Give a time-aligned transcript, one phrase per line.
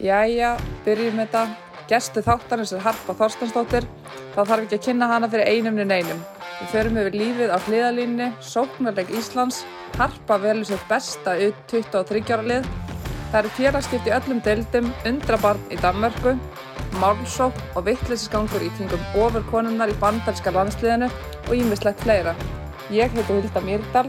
[0.00, 0.54] Jæja,
[0.86, 1.42] byrjum þetta.
[1.90, 3.84] Gestu þáttarins er Harpa Þorstensdóttir.
[4.32, 6.22] Þá þarf ekki að kynna hana fyrir einum niður einum.
[6.60, 9.60] Við förum yfir lífið á hliðalínni, sóknarleik Íslands,
[9.98, 12.68] Harpa velur sér besta ut 23 ára lið.
[13.30, 16.36] Það eru félagskipt í öllum deildum, undrabarn í Danmörku,
[17.02, 21.10] málsók og vittlisisgangur í kringum ofurkonunnar í bandalska landsliðinu
[21.46, 22.32] og ímislegt fleira.
[22.90, 24.08] Ég heiti Hulda Mýrdal,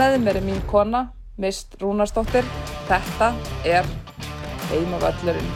[0.00, 1.10] með mér er mín kona,
[1.40, 2.48] Mist Rúnarsdóttir.
[2.88, 3.34] Þetta
[3.68, 3.86] er
[4.70, 5.48] Heimavöllurinn.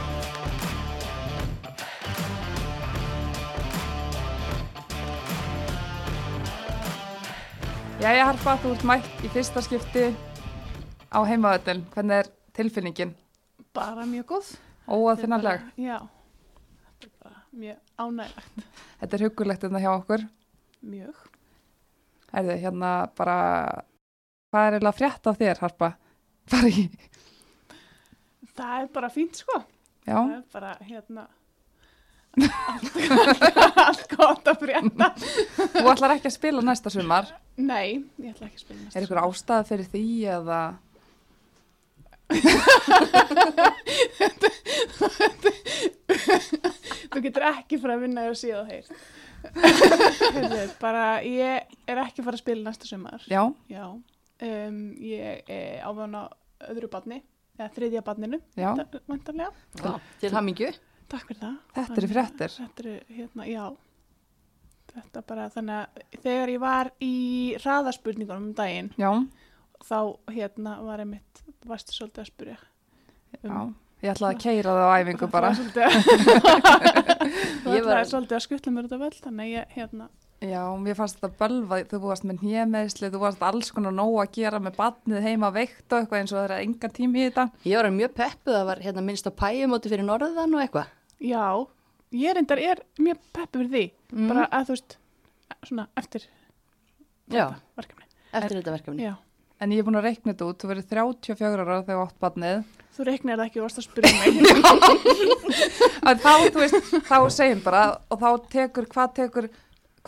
[8.02, 10.08] Jæja Harpa, þú ert mætt í fyrsta skipti
[11.14, 11.84] á Heimavöllin.
[11.94, 13.14] Hvernig er tilfinningin?
[13.70, 14.50] Bara mjög góð.
[14.90, 15.62] Óaðfinnanleg.
[15.78, 16.00] Já,
[16.82, 18.68] þetta er bara mjög ánægilegt.
[18.98, 20.28] Þetta er hugulegt þetta hjá okkur.
[20.82, 21.24] Mjög.
[22.34, 23.38] Erðu, hérna bara,
[24.50, 25.94] hvað er eiginlega frétt af þér, Harpa?
[26.50, 26.88] Bara í,
[28.54, 29.62] Það er bara fínt sko.
[30.06, 31.26] já, Það er bara hérna
[32.34, 32.96] allt,
[33.86, 35.08] allt gott að frétta.
[35.76, 37.28] þú ætlar ekki að spila næsta sumar.
[37.56, 38.98] Nei, ég ætla ekki að spila næsta.
[38.98, 40.04] Er ykkur ástæða fyrir því
[40.38, 40.60] eða,
[47.12, 48.90] Þú getur ekki fara að vinna og síða og.
[49.54, 53.24] Heyrðu, bara ég er ekki fara að spila næsta sumar.
[53.28, 53.84] já, Já.
[54.44, 56.24] Um, ég er ávöðan á
[56.72, 57.20] öðru badni,
[57.58, 59.48] eða þriðja.
[59.80, 60.70] Já, til hamingju.
[61.12, 61.56] Takk fyrir það.
[61.76, 62.54] þetta eru fréttir.
[62.58, 63.64] Þetta eru, hérna, já.
[64.94, 67.14] Þetta bara, þannig að þegar ég var í
[67.58, 69.10] hraðaspurningunum um daginn, Já,
[69.84, 69.98] þá,
[70.30, 72.58] hérna, var einmitt, varstu svolítið að spurja.
[73.42, 73.56] já,
[74.04, 75.50] ég ætlaði að keira það á æfingu bara.
[75.50, 76.94] Það var svolítið,
[77.74, 80.08] Ég svolítið að skutla mér út af völd, þannig að ég, hérna,
[80.42, 84.32] Já, mér fannst þetta bölva, þú varst með nýjameðsli, þú varst alls konar nóg að
[84.36, 87.44] gera með batnið heima veikt og eitthvað eins og það er enga tími í þetta.
[87.64, 90.86] Ég var mjög peppuð, það var hérna minnst á pæjumóti fyrir norðan og eitthvað.
[91.24, 91.44] já,
[92.12, 94.28] ég reyndar er mjög peppi fyrir því, Mm.
[94.28, 94.96] bara að þú veist,
[95.64, 96.20] svona eftir
[97.30, 98.04] Já, þetta verkefni.
[98.34, 99.02] eftir þetta verkefni.
[99.08, 99.14] Já,
[99.60, 102.64] En ég er búin að reikna þetta út, þú verið 34 ára þegar átt batnið.
[102.98, 104.34] þú reiknir það ekki og varst að spurja mig.
[106.04, 109.48] Að þá, þú veist, þá segjum bara og þá tekur, hvað tekur,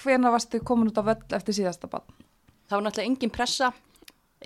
[0.03, 2.15] hvena varstu komin út á völl eftir síðasta batn?
[2.67, 3.73] Það var náttúrulega engin pressa,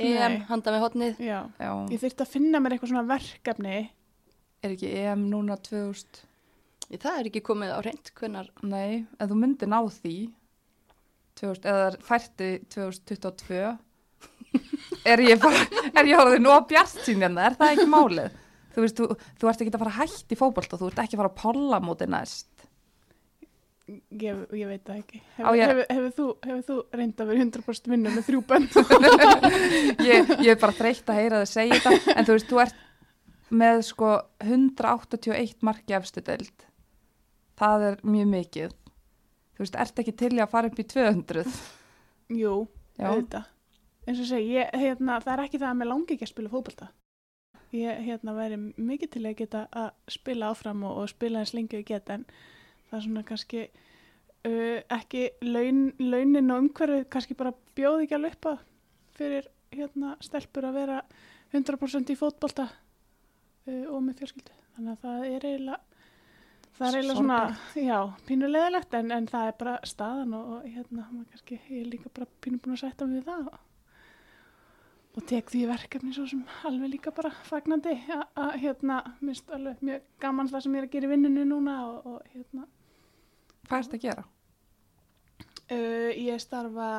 [0.01, 0.43] EM, Nei.
[0.49, 1.23] handa með hotnið.
[1.25, 3.79] Já, Já, ég þurfti að finna mér eitthvað svona verkefni,
[4.63, 6.21] er ekki EM núna 2000?
[6.91, 10.15] Það er ekki komið á reynd, hvenar, Nei, en þú myndir ná því.
[11.41, 13.61] 2000, eða færti 2022
[15.11, 15.63] er ég bara
[15.97, 17.47] er ég orðið nú að bjart sín hérna?
[17.49, 18.35] Er það ekki málið?
[18.75, 19.07] Þú veist, þú,
[19.41, 21.81] þú ert ekki að fara hætt í fótbolta þú ert ekki að fara að polla
[21.83, 22.50] móti næst
[24.23, 25.21] ég, ég veit það ekki.
[25.37, 26.27] Hefur, ég- hefur, hefur, þú,
[26.69, 28.69] þú reynda að vera 100% vinnu með þrjú bönn?
[30.11, 32.87] ég, ég er bara þreytt að heyra þið segja þetta en þú veist, þú ert
[33.51, 34.11] með sko
[34.47, 36.67] 181 marki efstu deild
[37.61, 38.77] það er mjög mikið
[39.57, 41.43] þú veist, ert ekki til að fara upp í 200
[42.41, 42.53] Jú,
[43.03, 43.49] auðvitað.
[44.07, 46.53] eins og segi, ég, hérna, það er ekki það að mér langi ekki að spila
[46.55, 46.89] fótbolta
[47.75, 51.77] ég hérna, væri mikið til að geta að spila áfram og, og spila eins lengi
[51.79, 52.25] og ég get en
[52.91, 58.65] það er svona kannski uh, ekki laun, launin og umhverfið kannski bara bjóði ekki að
[59.21, 61.03] fyrir hérna, stelpur að vera
[61.53, 64.59] 100% í fótbolta uh, og með fjölskyldu.
[64.75, 65.81] Þannig að það er eiginlega
[66.81, 67.41] það er eiginlega svona,
[67.77, 67.97] já,
[68.29, 72.13] pínulegilegt en, en það er bara staðan og, og hérna, maður kannski, ég er líka
[72.15, 73.59] bara pínu búin að sætta mig við það og,
[75.11, 79.83] og tek því verkefni svo sem alveg líka bara fagnandi að, að hérna, minnst alveg
[79.85, 82.67] mjög gaman það sem ég er að gera í vinninu núna og, og hérna,
[83.71, 84.25] hvað erst að gera?
[85.71, 86.91] uh, ég starfa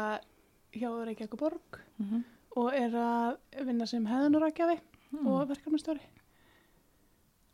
[0.71, 2.21] hjá Reykjavík Borg Mm -hmm.
[2.57, 4.79] og er að vinna sem hefðunarakjafi
[5.25, 5.99] og verkefnastjóri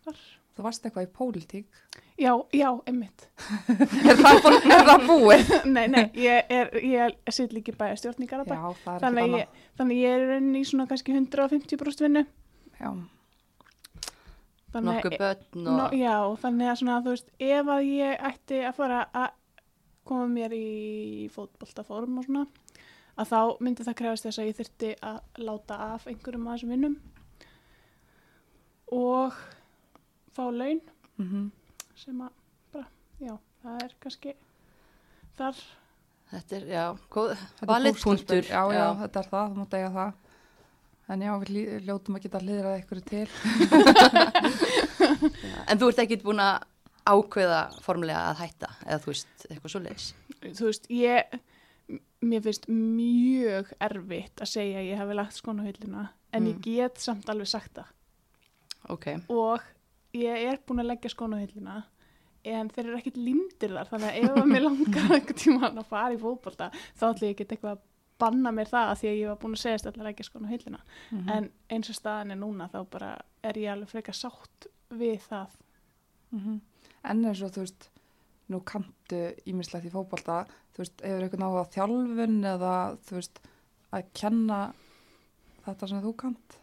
[0.06, 0.19] þar.
[0.56, 1.67] þú varst eitthvað í pólitík
[2.17, 3.27] Já, já, einmitt.
[3.69, 4.38] er það,
[4.88, 5.51] það búið?
[5.75, 9.33] nei, nei, ég er, ég sitt líki bæja stjórningar að Já, það er Þannig ekki
[9.33, 12.23] að ég, þannig ég er í svona kannski 150% vinnu.
[12.79, 12.89] Já,
[14.75, 15.95] nokkuð börn Nó, og...
[15.95, 19.36] já, þannig að svona, þú veist, ef að ég ætti að fara að
[20.07, 22.45] koma mér í fótboltaform og svona,
[23.18, 26.74] að þá myndi það krefast þess að ég þyrti að láta af einhverjum af þessum
[26.75, 26.97] vinnum
[28.97, 29.39] og
[30.36, 30.81] fá laun
[31.18, 31.47] mm
[31.97, 32.33] sem að
[32.71, 32.86] bara,
[33.18, 33.33] já,
[33.63, 34.33] það er kannski
[35.39, 35.62] þar,
[36.27, 36.86] Þetta er, já,
[37.63, 38.44] valið punktur.
[38.44, 40.26] Já, já, þetta er það, þú mátt eiga það.
[41.07, 43.27] En já, við ljótum að geta hlýðrað eitthvað til.
[45.71, 46.65] En þú ert ekkit búin að
[47.07, 50.07] ákveða formulega að hætta, eða þú veist, eitthvað svo leiðis.
[50.57, 51.38] þú veist, ég
[52.27, 55.38] mér finnst mjög erfitt að segja að ég hafi lagt
[55.69, 56.48] hyllina en Mm.
[56.51, 57.94] ég get samt alveg sagt það
[58.89, 59.62] Ok, og
[60.13, 61.09] ég er búin að leggja
[61.45, 61.77] hillina
[62.44, 65.88] en þeir eru ekkit limdir þar þannig að ef að mér langar einhvern tíma að
[65.88, 66.68] fara í fótbolta
[67.00, 67.81] þá ætlum ég ekki eitthvað að
[68.19, 70.54] banna mér það af því að ég var búin að segja að leggja skónu á
[70.54, 70.80] hillina
[71.12, 71.30] Mhm.
[71.30, 75.48] en eins og staðan er núna þá bara er ég alveg frekar sátt við það
[76.31, 76.60] Mhm.
[77.04, 77.90] En eins og þú veist,
[78.50, 83.40] nú kanntu ímislegt í fótbolta, þú veist, hefur eitthvað náða þjálfun eða þú veist,
[83.94, 84.74] að kenna
[85.66, 86.58] þetta sem þú kant?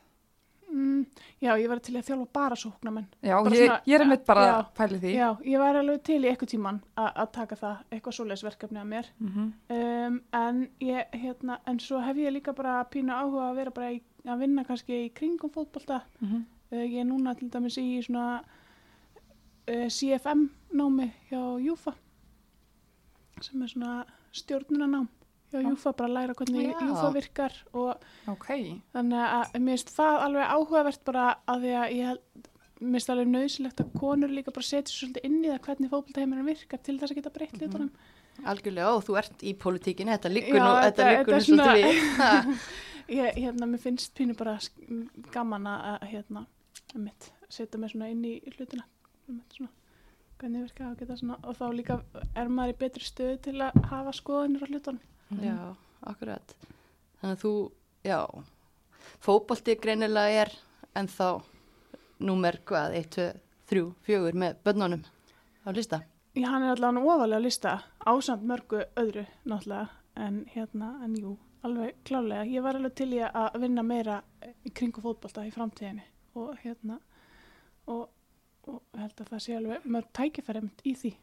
[0.75, 1.07] Mm,
[1.45, 4.25] Já, ég var til að þjálfa bara sóknamenn Já, Bara ég, svona- ég er einmitt
[4.27, 4.55] bara já.
[4.59, 5.13] að pæli því.
[5.15, 8.89] Já, ég var alveg til í eitthvað tíman að taka það, eitthvað svoleiðis verkefni að
[8.93, 9.53] mér Mhm.
[9.71, 13.91] um, en ég, hérna, en svo hef ég líka bara pínu áhuga að vera bara
[13.93, 16.45] í, að vinna kannski í kringum fótbolta Mhm.
[16.73, 18.43] uh, ég er núna til dæmis í svona
[19.69, 21.95] uh, CFM námi hjá Júfa
[23.41, 25.24] sem er svona stjórnunanám hjá
[25.63, 25.69] Já.
[25.71, 26.81] Júfa, bara að læra hvernig Já.
[26.89, 27.97] Júfa virkar og
[28.35, 28.49] Ok,
[28.95, 32.19] þannig að mér finnst það alveg áhugavert bara að því að ég
[32.81, 35.91] mér finnst alveg nöðsilegt að konur líka bara setja svo svolítið inn í það hvernig
[35.95, 37.61] fótboltaheimurinn virkar til þess að geta breytt Mhm.
[37.63, 37.91] hlutunum
[38.51, 42.59] Algjörlega, og þú ert í politíkinni, þetta liggur nú, þetta- liggur nú svolítið við.
[43.15, 44.59] Ég, hérna, mér finnst pínu bara
[45.31, 46.47] gaman að, hérna,
[46.97, 48.83] mitt, setja mig svona inn í hlutina,
[49.55, 49.69] svona,
[50.41, 52.01] hvernig virka og geta svona, og þá líka
[52.35, 55.01] er maður í betri stöðu til að hafa skoðanir á hlutunum.
[55.43, 55.75] Já,
[56.05, 56.55] akkurat.
[57.21, 57.53] Þannig að þú,
[58.05, 58.19] já,
[59.25, 60.53] fótbolti greinilega er
[60.99, 61.29] ennþá
[62.25, 63.29] númer hvað, 1, 2,
[63.71, 65.05] 3, 4 með börnunum
[65.65, 66.03] á lista.
[66.35, 67.75] Já, hann er allavega ofalega að lista
[68.05, 69.89] ásamt mörgu öðru náttúrulega,
[70.19, 72.45] en hérna, en jú, alveg klálega.
[72.51, 74.21] Ég var alveg til í að vinna meira
[74.67, 76.05] í kringu fótbolta í framtíðinni
[76.39, 76.99] og hérna,
[77.87, 78.09] og,
[78.67, 81.15] og held að það sé alveg mörg tækifæri í því.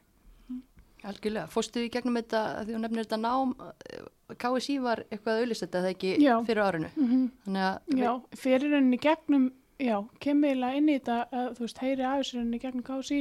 [1.04, 3.54] Algjörlega, fórstu í gegnum þetta, því þú nefnir þetta nám,
[3.90, 6.36] eh, KSI var eitthvað auðlist þetta eða ekki Já.
[6.46, 6.90] fyrir árinu.
[6.96, 9.48] Mm að, Já, fyrir henni gegnum,
[9.82, 13.20] já, kemur eiginlega inn í þetta, að, þú veist, heyri aðeins henni gegnum kási,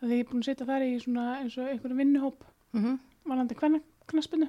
[0.00, 2.98] að því ég er búin að setja þar í svona eins og einhverju vinnuhóp mm
[3.30, 4.48] varandi kvennaspinnu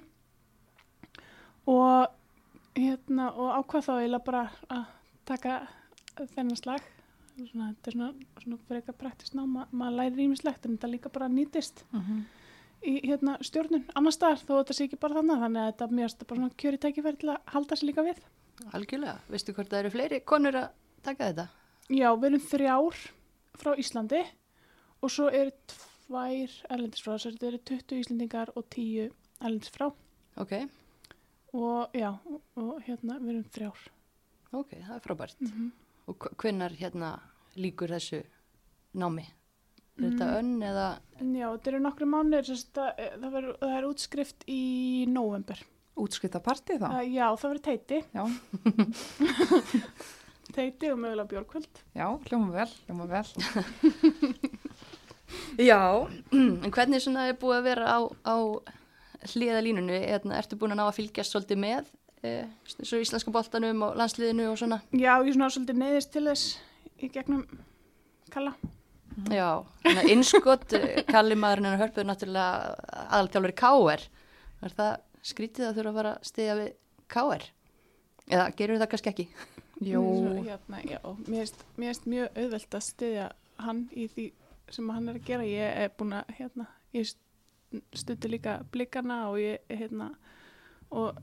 [1.67, 2.07] og
[2.77, 4.85] hérna, og ákvað þá eiginlega bara að
[5.27, 5.57] taka
[6.33, 6.85] þennan slag,
[7.35, 8.09] svona, þetta er svona,
[8.41, 12.23] svona fyrir eitthvað praktist ná, ma maður læri rýmislegt en þetta líka bara nýtist Mhm.
[12.81, 15.95] Í hérna stjórnun annar staðar þó þetta sé ekki bara þannig þannig að þetta er
[15.99, 18.21] mjög bara svona kjöri tækifæri til að halda sér líka við.
[18.77, 20.69] algjörlega, veistu hvort það eru fleiri konur að
[21.03, 21.47] taka þetta?
[21.89, 22.99] Já, við erum þrjár
[23.61, 24.21] frá Íslandi
[25.01, 29.09] og svo eru tvær erlendis frá, þess að þetta eru 20 Íslendingar og 10
[29.41, 29.91] erlendis frá
[30.39, 30.53] Ok,
[31.53, 32.09] og já,
[32.55, 33.81] og, hérna við erum þrjár.
[34.51, 35.41] ok, það er frábært.
[35.41, 35.71] Mm -hmm.
[36.07, 37.19] Og hvennar hérna
[37.55, 38.23] líkur þessu
[38.93, 39.25] námi?
[40.01, 40.37] Er þetta Mm.
[40.39, 40.87] önn eða,
[41.21, 44.61] Já, þetta eru nokkru mánuðir, þess að það, það, það er útskrift í
[45.07, 45.59] november.
[46.01, 46.87] útskipta partí þá?
[46.89, 48.23] Uh, já, það verður teiti, Já,
[50.55, 51.81] teiti og mögulega björkvöld.
[51.95, 53.25] já, hljóma vel, hljóma vel.
[55.57, 55.77] Já,
[56.35, 58.35] en hvernig svona er búið að vera á, á
[59.31, 59.99] hliðalínunni?
[60.09, 61.87] Hérna, ertu búin að ná að fylgjast svolítið með
[62.27, 62.31] e,
[62.83, 64.81] svo íslenska boltanum og landsliðinu og svona?
[64.91, 66.43] Já, ég er svona svolítið neyðist til þess
[66.99, 67.45] í gegnum
[68.33, 68.51] kalla.
[69.31, 69.47] Já,
[69.83, 72.75] þannig að innskot, eh, Kalli maðurinn en hörpuður náttúrulega
[73.11, 74.03] aðaltjálfur í K.R.
[74.61, 74.91] Er það
[75.31, 76.69] skrítið að þurfa að fara að stiðja við
[77.11, 77.47] K.R.?
[78.31, 79.25] Eða gerur það kannski ekki?
[79.81, 80.03] Jú,
[80.45, 83.27] hérna, já, mér finnst mjög auðvelt að styðja
[83.65, 84.25] hann í því
[84.71, 85.47] sem hann er að gera.
[85.49, 87.11] Ég er búin að, hérna, ég
[87.97, 90.11] stutti líka blikana og ég, hérna,
[90.93, 91.17] og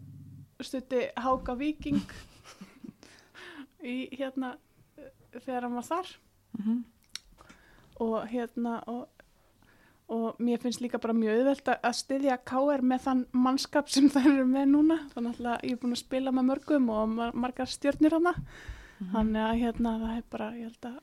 [0.60, 2.02] stutti Háka Víking
[3.94, 4.56] í, hérna,
[5.38, 6.14] þegar hann var þar
[6.58, 6.78] Mhm.
[8.00, 9.08] Og, hérna, og,
[10.08, 14.26] og mér finnst líka bara mjög auðvelt að- styðja KR með þann mannskap sem það
[14.32, 14.98] eru með núna.
[15.14, 18.34] Þannig að ég er búin að spila með mörgum og mar margar stjörnir hana.
[19.00, 19.12] Mhm.
[19.12, 20.98] Þannig að hérna það er bara, ég held að,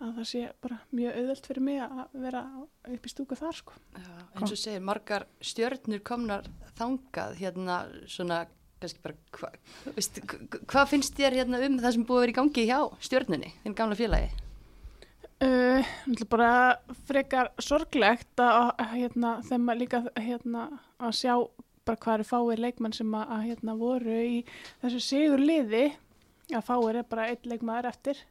[0.00, 2.42] að það sé bara mjög auðvelt fyrir mig að vera
[2.88, 3.72] upp í stúku þar sko.
[3.94, 6.44] Já, eins og segir, margar stjörnur komnar
[6.78, 8.40] þangað, hérna svona,
[8.80, 9.50] kannski bara, hva,
[9.96, 12.80] veist, hva- hvað finnst þér hérna um það sem búið að vera í gangi hjá
[13.08, 14.30] stjörnunni, þinn gamla félagi?
[15.38, 15.84] Uh,
[16.26, 20.64] bara frekar sorglegt að, hérna, þeim að líka hérna,
[20.98, 21.34] að sjá
[21.86, 24.40] bara hvað eru fáir leikmenn sem að, að hérna, voru í
[24.82, 25.84] þessu sigur liði
[26.50, 28.24] að fáir er bara einn leikmaður eftir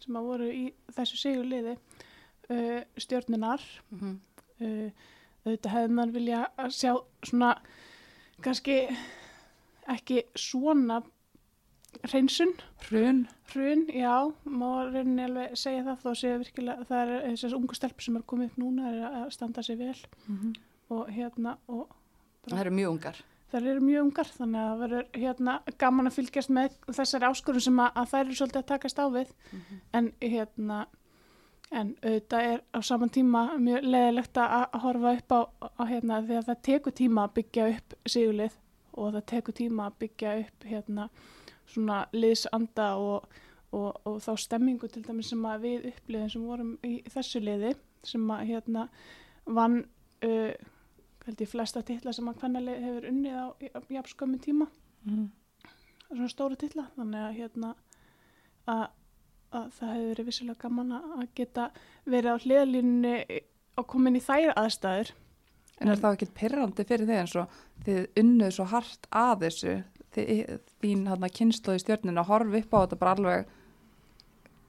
[0.00, 4.18] sem að voru í þessu sigur liði uh, stjörnunar Mm -hmm.
[4.60, 5.08] uh,
[5.44, 6.92] auðvitað hefði maður vilja að sjá
[7.24, 7.54] svona
[8.44, 8.76] kannski
[9.88, 11.00] ekki svona
[12.10, 12.52] hreinsun
[12.88, 17.74] hrun, hrun, já, má rauninni alveg segja það þó séu virkilega, það er þessar ungu
[17.76, 19.96] stelpur sem er komið upp núna er að standa sig vel
[20.28, 20.52] Mhm.
[20.90, 21.88] og hérna og
[22.48, 23.16] Það eru mjög ungar.
[23.52, 27.60] þær eru mjög ungar þannig að það verður hérna gaman að fylgjast með þessari áskorun
[27.60, 29.80] sem að, að þær eru svolítið að takast á við Mhm.
[29.92, 30.86] en hérna
[31.72, 35.40] En auðvitað er á saman tíma mjög leðilegt að horfa upp á,
[35.78, 38.50] á hérna því að það tekur tíma að byggja upp sigulið
[38.94, 41.08] og það tekur tíma að byggja upp hérna
[41.70, 43.26] svona liðsanda og,
[43.76, 47.74] og, og þá stemmingu til dæmis sem að við uppliðum sem vorum í þessu liði
[48.06, 48.86] sem að hérna
[49.46, 49.82] vann
[50.26, 50.52] uh,
[51.26, 53.46] held ég flesta titla sem að hvernalið hefur unnið á,
[53.76, 54.66] á jafnskömmu tíma.
[55.08, 55.30] Mm.
[56.10, 57.68] svona stóru titla þannig að hérna
[58.68, 58.82] að,
[59.56, 61.70] að það hefur verið vissilega gaman að geta
[62.04, 63.40] verið á hliðalínunni
[63.80, 65.14] og komin í þær aðstæður.
[65.80, 67.54] En er það ekki pyrrandi fyrir þig eins og
[67.86, 69.76] þið unnuð svo hart að þessu
[70.14, 73.56] þín kynnslóði stjórnin að horfa upp á þetta bara alveg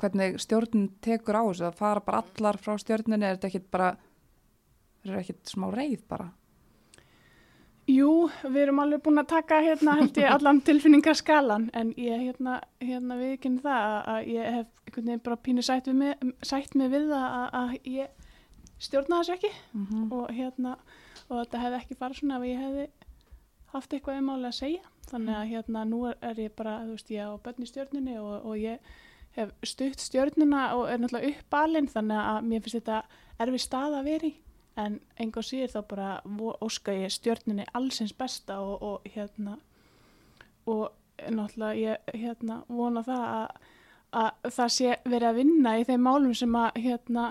[0.02, 1.66] hvernig stjórnin tekur á þessu.
[1.70, 3.90] Að fara bara allar frá stjórninni er þetta ekkit bara
[5.02, 6.30] er þetta ekkit smá reið bara?
[7.90, 12.60] Jú, við erum alveg búin að taka hérna held ég allan tilfinningarskalan en ég hérna,
[12.80, 16.92] hérna viðkynni það að, ég hef einhvern veginn bara pínu sætt, við mig, sætt mig
[16.94, 18.28] við það að, að ég
[18.82, 19.52] stjórna þessu ekki.
[19.74, 20.12] Mm -hmm.
[20.14, 20.76] og hérna
[21.28, 22.88] og þetta hefði ekki farið svona ef ég hefði
[23.72, 24.92] haft eitthvað um álega að segja.
[25.12, 28.60] Þannig að hérna nú er, ég bara þú veist ég á bönni stjórnunni og, og
[28.60, 28.94] ég
[29.38, 33.02] hef stutt stjórnuna og er náttúrulega uppalinn þannig að mér finnst þetta
[33.44, 34.34] erfið stað að vera í.
[34.82, 36.10] En enga síður þá bara
[36.64, 39.58] óska ég stjórnunni allsins besta og, og hérna
[40.70, 40.92] og
[41.30, 43.58] náttúrulega ég hérna vona það að,
[44.22, 47.26] að það sé verið að vinna í þeim málum sem að hérna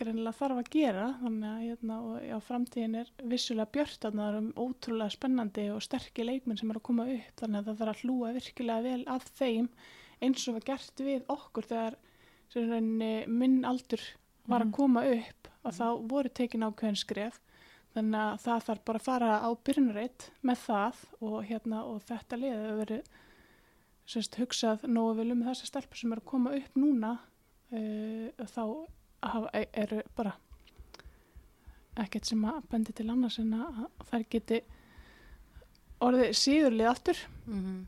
[0.00, 4.38] greinilega þarf að gera þannig að hérna, og, já, framtíðin er vissulega þannig að það
[4.40, 7.92] er ótrúlega spennandi og sterkir leikmenn sem er að koma upp þannig að það þarf
[7.94, 9.68] að hlúa virkilega vel að þeim
[10.20, 11.98] eins og var gert við okkur þegar
[12.54, 14.02] rauninni minn aldur
[14.50, 14.76] var að Mhm.
[14.76, 17.40] koma upp og þá voru tekin ákveðin skref
[17.94, 22.38] þannig að það þarf bara að fara á byrjunreitt með það og, hérna, og þetta
[22.40, 23.02] lið hefur verið
[24.10, 27.12] semst, hugsað nógu vel um þessa stelpur sem eru að koma upp núna
[27.72, 28.64] uh, þá
[29.22, 30.34] hafa, e- eru bara
[32.00, 34.60] ekkert sem að bendi til annars en að þær geti
[36.00, 37.24] orðið síðurlið aftur.
[37.46, 37.80] Mm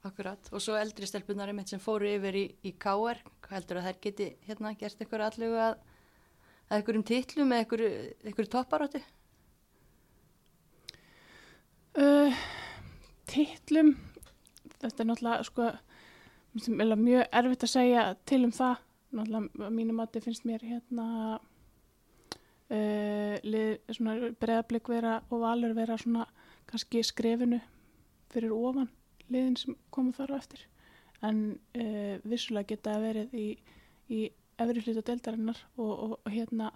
[0.00, 3.18] Akkurat, og svo eldri stelpunar einmitt sem fóru yfir í, í KR,
[3.50, 5.74] heldur að þær geti hérna gert eitthvað allugu að,
[6.70, 7.90] að einhverjum titlum eða einhverju,
[8.24, 9.02] einhverju topparótti?
[11.98, 12.40] uh,
[13.30, 13.94] titlum
[14.80, 15.68] þetta er náttúrulega sko,
[17.00, 21.06] mjög erfitt að segja til um það náttúrulega að mínu mati finnst mér hérna
[22.70, 23.34] uh,
[23.90, 26.26] svona breðablik vera og valur vera svona
[26.70, 27.60] kannski skrefinu
[28.30, 28.90] fyrir ofan
[29.30, 30.66] liðin sem komu þar á eftir.
[31.26, 31.42] En
[31.76, 33.48] uh, vissulega geta verið í,
[34.10, 34.20] í
[34.60, 36.70] efri hluta deildarinnar og, og, og hérna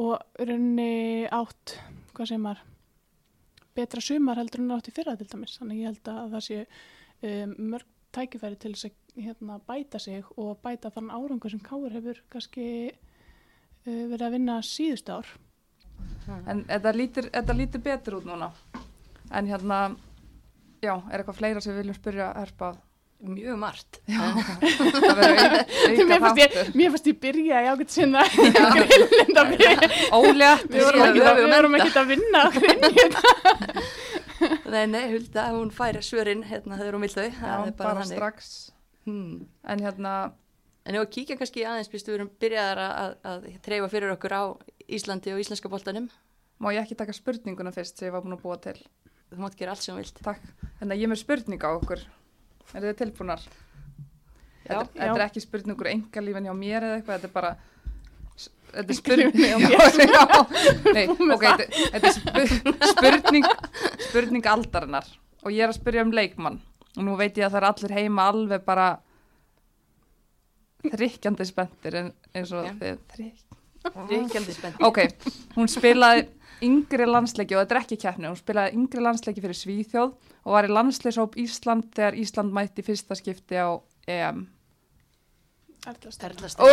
[0.00, 1.76] og rauninni átt
[2.14, 2.66] hvað segir maður
[3.76, 5.56] betra sumar heldur en átt í fyrra til dæmis.
[5.60, 10.24] Þannig ég held að það sé um, mörg tækifæri til þess að hérna, bæta sig
[10.36, 15.30] og bæta þann árangur sem Káur hefur kannski uh, verið að vinna síðust ár.
[16.48, 18.52] En þetta lítur, þetta lítur betur út núna.
[19.34, 19.80] En hérna,
[20.82, 22.74] já, er eitthvað fleira sem við viljum spyrja Herpa?
[23.20, 23.98] Mjög margt.
[26.00, 29.42] Mér fannst ég, byrja í ágætt sinna grillinda
[30.64, 32.40] við vorum við að, höfum við vorum ekki að vinna.
[32.40, 33.20] á grillinda
[34.70, 37.26] Nei, nei, Hulda, hún færi svörin hérna þegar hún vil þau.
[37.30, 38.16] Já, bara, þannig.
[38.18, 38.50] strax.
[39.08, 39.46] Hmm.
[39.66, 40.14] En hérna,
[40.88, 44.32] En ef við kíkja kannski aðeins, býstu við erum byrjaðar að, að, treyfa fyrir okkur
[44.32, 44.42] á
[44.90, 46.08] Íslandi og íslenska boltanum.
[46.60, 48.76] má ég ekki taka spurninguna fyrst sem ég var búin að búa til.
[49.30, 50.22] Þú mátt gera allt sem þú vilt.
[50.24, 50.42] Takk.
[50.80, 52.02] Þannig að ég er með spurning á okkur.
[52.74, 53.44] Er þið tilbúnar?
[54.64, 54.72] Já.
[54.72, 57.52] Þetta, þetta er ekki spurningur engalífin hjá mér eða eitthvað, þetta er bara
[58.70, 59.56] þetta er spurning já,
[60.14, 60.24] já,
[60.94, 63.48] nei, ok, þetta, þetta er spu- spurning
[64.08, 65.06] spurning aldarinnar
[65.44, 66.58] og ég er að spyrja um leikmann
[66.96, 68.88] og nú veit ég að það er allir heima alveg bara
[70.90, 72.76] þrykkjandi spenntir en, eins og Ok.
[72.80, 73.46] þið þrykk
[74.10, 74.80] Ríkjandi spennt.
[74.84, 74.98] ok,
[75.56, 76.26] hún spilaði
[76.66, 80.10] yngri landsleiki og þetta er ekki keppni, hún spilaði yngri landsleiki fyrir Svíþjóð
[80.44, 84.42] og var í landsleishóp Ísland þegar Ísland mætti fyrsta skipti á EM.
[85.88, 86.68] Erla Ó, Steina.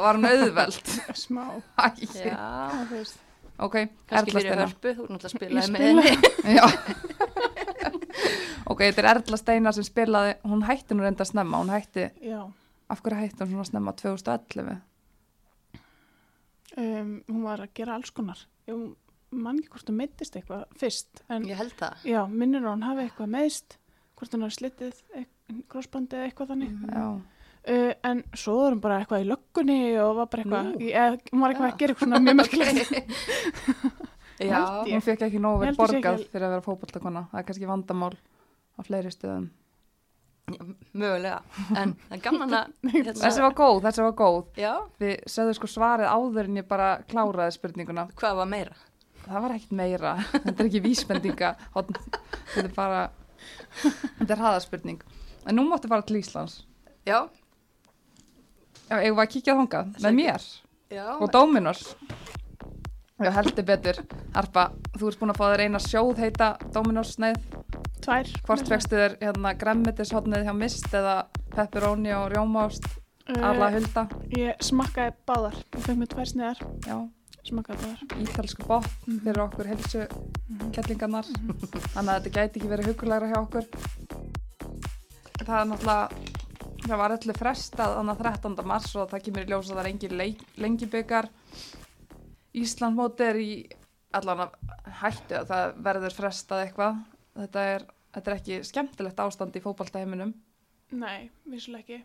[0.00, 0.78] var hún auðveld
[1.20, 1.44] smá
[1.76, 3.18] Æ, Já, þú veist.
[3.58, 3.76] Ok,
[4.10, 4.66] kannski Erla fyrir Steina.
[4.68, 6.12] Hörpu, þú náttúrulega Ég spilaði með spilaði.
[8.68, 12.40] Ok, þetta er Erla Steina sem spilaði hún hætti nú reynda snemma, hún hætti já.
[12.92, 13.94] af hverju hætti hún svona snemma?
[13.96, 14.74] 2011
[16.76, 18.42] um, hún var að gera alls konar.
[18.68, 18.76] Ég
[19.30, 22.04] man ekki hvort hún meittist eitthvað fyrst en Ég held það.
[22.08, 23.78] já, minnir að hún hafi eitthvað meðst
[24.18, 25.02] hvort hún hafi slitið
[25.72, 26.72] crossbandi eða eitthvað þannig.
[26.92, 27.06] Já,
[27.68, 30.80] uh, en svo var hún bara eitthvað í löggunni og var bara eitthvað, Nú.
[30.80, 31.72] í, eða, hún var eitthvað Já.
[31.74, 32.92] að gera eitthvað svona mjög merkilegt
[34.48, 34.92] Já, ég.
[34.94, 37.46] hún fekk ekki nógu Ég vel ég borgað ekki- fyrir að vera fótboltakona það er
[37.48, 39.48] kannski vandamál á fleiri stöðum
[40.96, 41.42] mögulega,
[41.76, 44.38] en það er gaman að hérna, Þessi var góð, þessi var góð.
[44.56, 44.70] já,
[45.02, 48.06] Við sögðu sko svarið áður en ég bara kláraði spurninguna.
[48.16, 48.76] hvað var meira?
[49.28, 50.12] Það var ekkert meira.
[50.32, 51.50] Þetta er ekki vísbendinga.
[51.74, 51.98] Horn.
[52.54, 53.00] Þetta er bara,
[53.82, 55.02] þetta er hraðaspurning.
[55.44, 56.62] En nú máttu fara til Íslands.
[57.04, 57.26] Já,
[58.88, 60.44] Já, eigum við að kíkja þangað með mér
[60.94, 61.82] já, og Dominos.
[63.18, 63.98] Já, heldur betur.
[64.36, 67.40] Harpa, þú ert búin að fá þér eina sjóð heita Dominos sneið.
[68.04, 68.30] Tvær.
[68.46, 71.16] Hvort fegstu þér hérna græmmitishotnið hjá Mist eða
[71.52, 72.86] pepperoni og rjómást,
[73.34, 74.06] alla Uh, hulda.
[74.38, 75.56] ég smakkaði báðar.
[75.74, 76.62] Ég fekk mér tvær sniðar.
[76.86, 76.96] Já,
[77.48, 78.22] Smakkaði báðar.
[78.22, 80.06] ítalsku botn fyrir okkur heilsu
[80.72, 81.26] kettlingarnar.
[81.26, 83.68] Þannig að þetta gæti ekki verið hugulegra hjá okkur.
[85.42, 86.27] Það er náttúrulega,
[86.88, 88.56] það var öllu frestað annað 13.
[88.68, 90.18] mars og það kemur í ljós að það er engin
[90.64, 91.28] lengibyggar.
[92.58, 93.52] Íslandmóti er í
[94.16, 94.54] allan að
[95.02, 97.00] hættu að það verður frestað eitthvað.
[97.38, 97.84] Þetta er,
[98.16, 100.32] þetta er ekki skemmtilegt ástand í fótballtaheiminum.
[100.98, 102.00] Nei, vissulega ekki.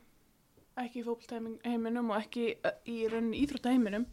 [0.83, 2.49] Ekki í fótboltaheiminum og ekki
[2.91, 4.07] í rauninni íþróttaheiminum.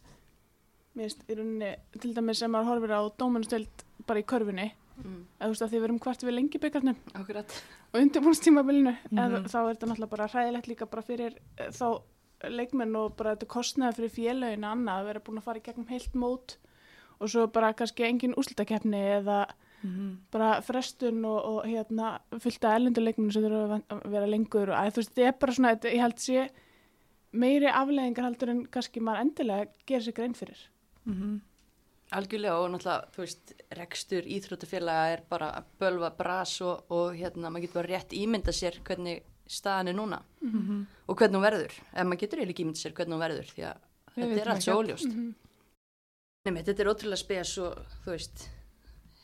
[0.95, 4.71] Mér finnst í rauninni, til dæmis sem maður horfir á dómanustöld bara í körfunni,
[5.03, 7.55] mm, eða þú veist að því við erum hvart við lengi byggarnum akkurat.
[7.93, 9.45] Og undirbúnstímabilinu, mm Mhm.
[9.51, 12.03] þá er þetta náttúrulega bara hræðilegt líka bara fyrir uh, þá
[12.51, 15.89] leikmenn og bara þetta kostnaði fyrir félaginu annað að vera búin að fara í gegnum
[15.91, 16.57] heilt mót
[17.21, 19.47] og svo bara kannski engin úslitakeppni eða
[20.31, 24.91] bara frestun og, og hérna fullt af ellenduleikminu sem þurfa að vera lengur og að
[24.93, 26.51] þú veist, þetta er bara svona, þetta, ég held sé
[27.33, 30.61] meiri afleðingar heldur en kannski maður endilega gerir sér grein fyrir.
[31.07, 31.41] Mhm.
[32.13, 37.51] Algjörlega og náttúrulega, þú veist, rekstur íþróttufélaga er bara að bölva bras og, og hérna,
[37.55, 40.87] maður getur bara rétt ímynda sér hvernig staðan er núna Mhm.
[41.09, 43.63] og hvernig hún verður, en maður getur eiginlega ekki ímynda sér hvernig hún verður því
[43.71, 43.77] að
[44.17, 45.07] Við þetta er allt svo óljóst.
[45.15, 45.35] Mhm.
[46.51, 48.49] Nei, þetta er ótrúlega spes og þú veist,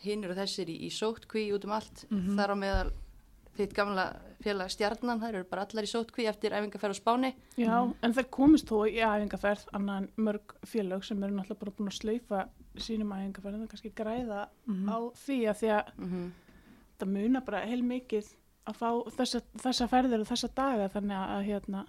[0.04, 2.36] hinn eru þessir í, í sótkví út um allt, Mhm.
[2.38, 2.92] þar á meðal
[3.56, 4.04] þitt gamla
[4.44, 7.30] félag stjarnan, þær eru bara allar í sótkví eftir æfingarferð á Spáni.
[7.56, 11.76] Já, en það komist þó í æfingarferð annað en mörg félög sem eru náttúrulega bara
[11.78, 12.42] búin að slaufa
[12.76, 14.88] sínum æfingarferðin og kannski græða Mhm.
[14.88, 16.32] á því að því að Mm
[16.98, 18.28] það muna bara heil mikið
[18.66, 21.82] að fá þessa, þessa ferðir og þessa daga þannig að, að hérna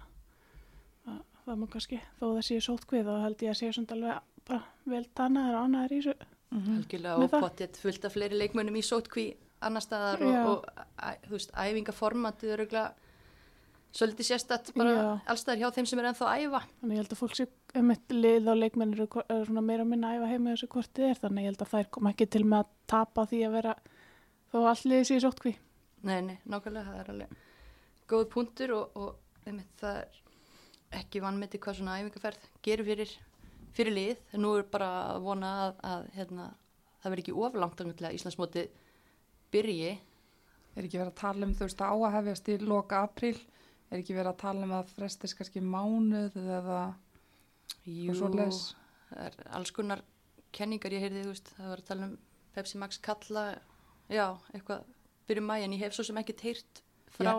[1.08, 3.96] að, það má kannski, þó það séu sótt hvið þá held ég að séu svona
[3.96, 6.14] alveg bara vel tannaður og ánæður í þessu
[6.48, 6.76] Mhm.
[6.78, 7.42] Algjörlega Með og það.
[7.44, 9.24] potið fullt af fleiri leikmönnum í sótkví
[9.64, 10.40] annar staðar Já.
[10.46, 13.04] og, og veist, æfingaformatið er auðvitað
[13.98, 15.06] svolítið sérstætt bara Já.
[15.32, 16.62] allstaðar hjá þeim sem er ennþá að æfa.
[16.80, 17.48] þannig ég held að fólk sé
[17.80, 21.08] um eitt lið og leikmennir eru, eru meira minna að æfa heima þessu hvort þið
[21.08, 23.74] er þannig ég held að þær kom ekki til með að tapa því að vera
[24.52, 25.54] þó liðið séu sótt hví
[26.06, 27.38] Nei, nei, nákvæmlega, það er alveg
[28.08, 33.14] góð punktur og, og einmitt, það er ekki vannmeti hvað svona æfingaferð gerir fyrir,
[33.76, 34.22] fyrir lið.
[34.32, 36.48] En nú er bara að vona að, að hérna,
[37.02, 38.70] það verði ekki oflangt að Íslandsmótið
[39.54, 39.94] byrji.
[40.76, 43.36] Er ekki verið að tala um þú veist á að hefjast í loka apríl?
[43.88, 46.80] Er ekki verið að tala um að frestist kannski mánuð eða
[47.88, 50.02] Jú, það er alls konar
[50.54, 52.14] kenningar ég heyrði, þú veist, það var að tala um
[52.56, 53.44] Pepsi Max kalla,
[54.10, 54.84] já, eitthvað
[55.28, 56.82] byrjum mæ, en ég hef svo sem ekkert heyrt
[57.14, 57.32] frá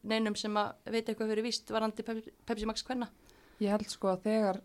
[0.00, 3.10] neinum sem að veit eitthvað fyrir víst varandi Pepsi, Pepsi Max hvenna.
[3.60, 4.60] Ég held sko að þegar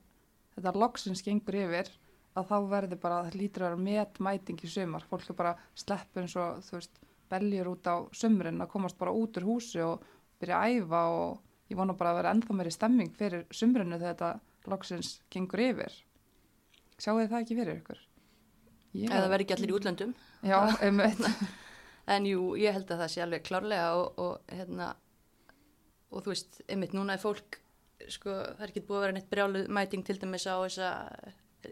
[0.55, 1.91] þetta loksins gengur yfir
[2.35, 5.05] að þá verður bara, það lítur að vera metmæting í sumar.
[5.09, 6.99] Fólk er bara slepp eins og þú veist,
[7.31, 10.03] beljur út á sumrin að komast bara út úr húsi og
[10.41, 14.11] byrja að æfa og ég vona bara að vera ennþá meiri stemming fyrir sumrinu þegar
[14.17, 15.95] þetta loksins gengur yfir.
[16.99, 18.01] Sjáu þið það ekki fyrir ykkur?
[18.95, 20.13] Ég- Eða verði ekki allir í útlöndum.
[20.45, 21.01] Já, um
[22.15, 24.91] En jú, ég held að það sé alveg klárlega og, og hérna,
[26.13, 27.57] og þú veist, einmitt núna er fólk,
[28.13, 30.91] sko, það er ekki búið að vera neitt brjáluð mæting til dæmis á þessa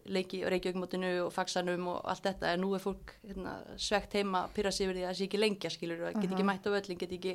[0.06, 4.48] leiki og reykjaugmótinu og faxanum og allt þetta, en nú er fólk hérna, svegt heima,
[4.56, 6.70] pyrra sig yfir því að það sé ekki lengja, skilur, og get ekki mætt á
[6.74, 7.34] völlin, get ekki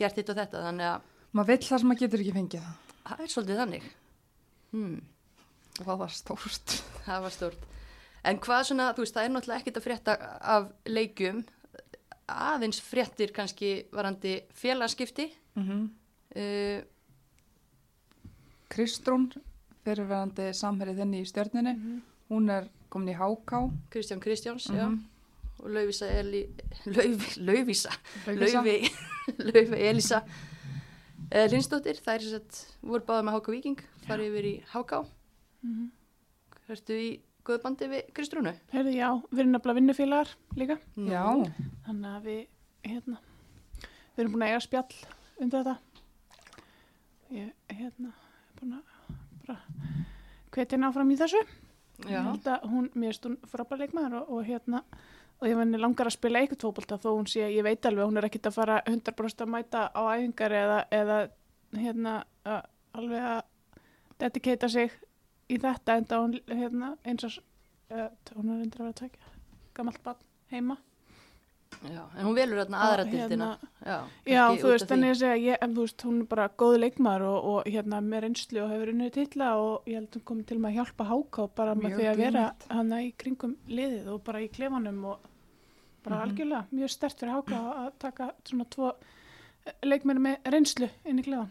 [0.00, 2.68] gert hitt og þetta, þannig að Maður vill það sem maður getur ekki fengið.
[3.06, 3.84] það er svolítið þannig.
[4.72, 4.96] Hmm.
[5.78, 6.74] Og það var stórt.
[7.06, 7.68] Það var stórt.
[8.26, 10.16] En hvað svona, þú veist, það er náttúrulega ekkert að frétta
[10.56, 11.44] af leikjum,
[12.30, 15.30] aðeins fréttir kannski varandi félagskipti.
[15.54, 15.88] Mm
[16.30, 16.84] Uh,
[18.70, 19.32] Kristrún,
[19.84, 21.74] fyrirverandi samherið þinni í stjörnunni,
[22.30, 23.60] hún er komin í HK.
[23.90, 24.76] Kristján Kristjáns, Mhm.
[24.76, 24.86] já,
[25.60, 26.42] og Laufísa Eli,
[26.86, 27.90] Lauf, Laufísa.
[28.26, 28.90] Laufi,
[29.38, 34.44] Laufi Elisa uh, Lindsdóttir, það er þess að voru báða með HK Viking, farið yfir
[34.50, 35.02] í HK.
[35.62, 35.90] Mhm.
[36.70, 37.08] Hörstu í
[37.44, 38.52] góðu bandi við Kristrúnu?
[38.72, 41.24] Heyrðu, já, við erum nefnilega vinnufélagar líka Já,
[41.86, 42.40] þannig að við,
[42.84, 43.18] hérna
[44.14, 44.98] við erum búin að eiga spjall
[45.40, 45.74] um þetta
[47.34, 48.89] ég, hérna er búin að
[49.50, 50.06] bara
[50.54, 51.42] hvetja henni áfram í þessu.
[52.08, 54.80] Ég hún, mér erst hún frábær leikmaður og, og hérna
[55.40, 58.20] og ef henni langar að spila eitthvað fótbolta þó hún sé, ég veit alveg, hún
[58.20, 61.18] er ekkit að fara 100% að mæta á æfingar eða, eða
[61.76, 62.66] hérna að,
[62.98, 63.40] alveg að
[64.20, 64.96] dedikata sig
[65.50, 67.38] í þetta en þá hún hérna eins og
[67.94, 69.34] uh, hún er undir að vera að taka
[69.76, 70.76] gammalt barn heima
[71.80, 73.46] Já, en hún velur þarna aðra dildina.
[73.80, 73.94] Já,
[74.26, 76.74] Já, kannski þú veist, en ég segja, ég, en þú veist, hún er bara góð
[76.82, 80.26] leikmar og, og hérna með reynslu og hefur unnið titla og ég held að hún
[80.30, 82.42] komið til með að hjálpa háká bara með Mjög því að vera
[82.74, 85.28] hana í kringum liðið og bara í klefanum og
[86.04, 86.24] bara Mhm.
[86.26, 88.92] algjörlega mjög stert fyrir háká að taka svona tvo
[89.84, 91.50] leikmenni með reynslu inn í klefan.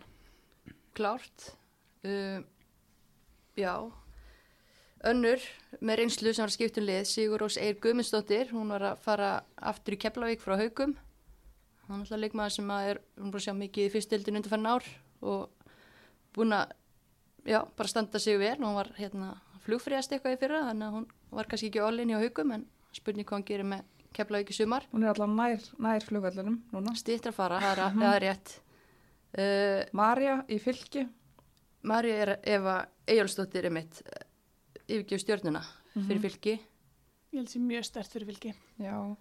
[0.94, 1.56] Klárt.
[2.04, 2.44] Uh,
[3.58, 3.74] já.
[5.08, 5.44] Önnur
[5.80, 9.04] með reynslu sem var að skipta um lið, Sigur Rós Eir Guðmundsdóttir, hún var að
[9.06, 9.30] fara
[9.72, 10.98] aftur í Keflavík frá Haugum.
[11.88, 14.52] Hann er alltaf leikmaður sem að er, hún búin að sjá mikið í fyrstildin undir
[14.52, 14.90] fann ár
[15.24, 15.72] og
[16.36, 16.76] búin að,
[17.48, 18.58] já, bara standa sig vel.
[18.60, 19.32] Hún var hérna
[19.64, 21.10] flugfríast eitthvað í fyrra, þannig að hún
[21.40, 22.68] var kannski ekki all-in í Haugum, en
[23.00, 23.88] spurning hvað hann gerir með
[24.20, 24.92] Keflavík í sumar.
[24.92, 26.98] Hún er alltaf nær, nær flugvöllunum núna.
[27.00, 28.58] Stýttra fara, það er, mm það er rétt.
[29.30, 31.08] Uh, Marja í fylki.
[31.88, 34.02] Marja er Eva Eyjálfsdóttir er mitt
[34.90, 35.62] yfirgjöf stjórnuna
[35.94, 36.22] fyrir Mhm.
[36.26, 36.54] fylki.
[37.32, 38.54] Ég held sér mjög stert fyrir fylki.
[38.80, 39.16] Já,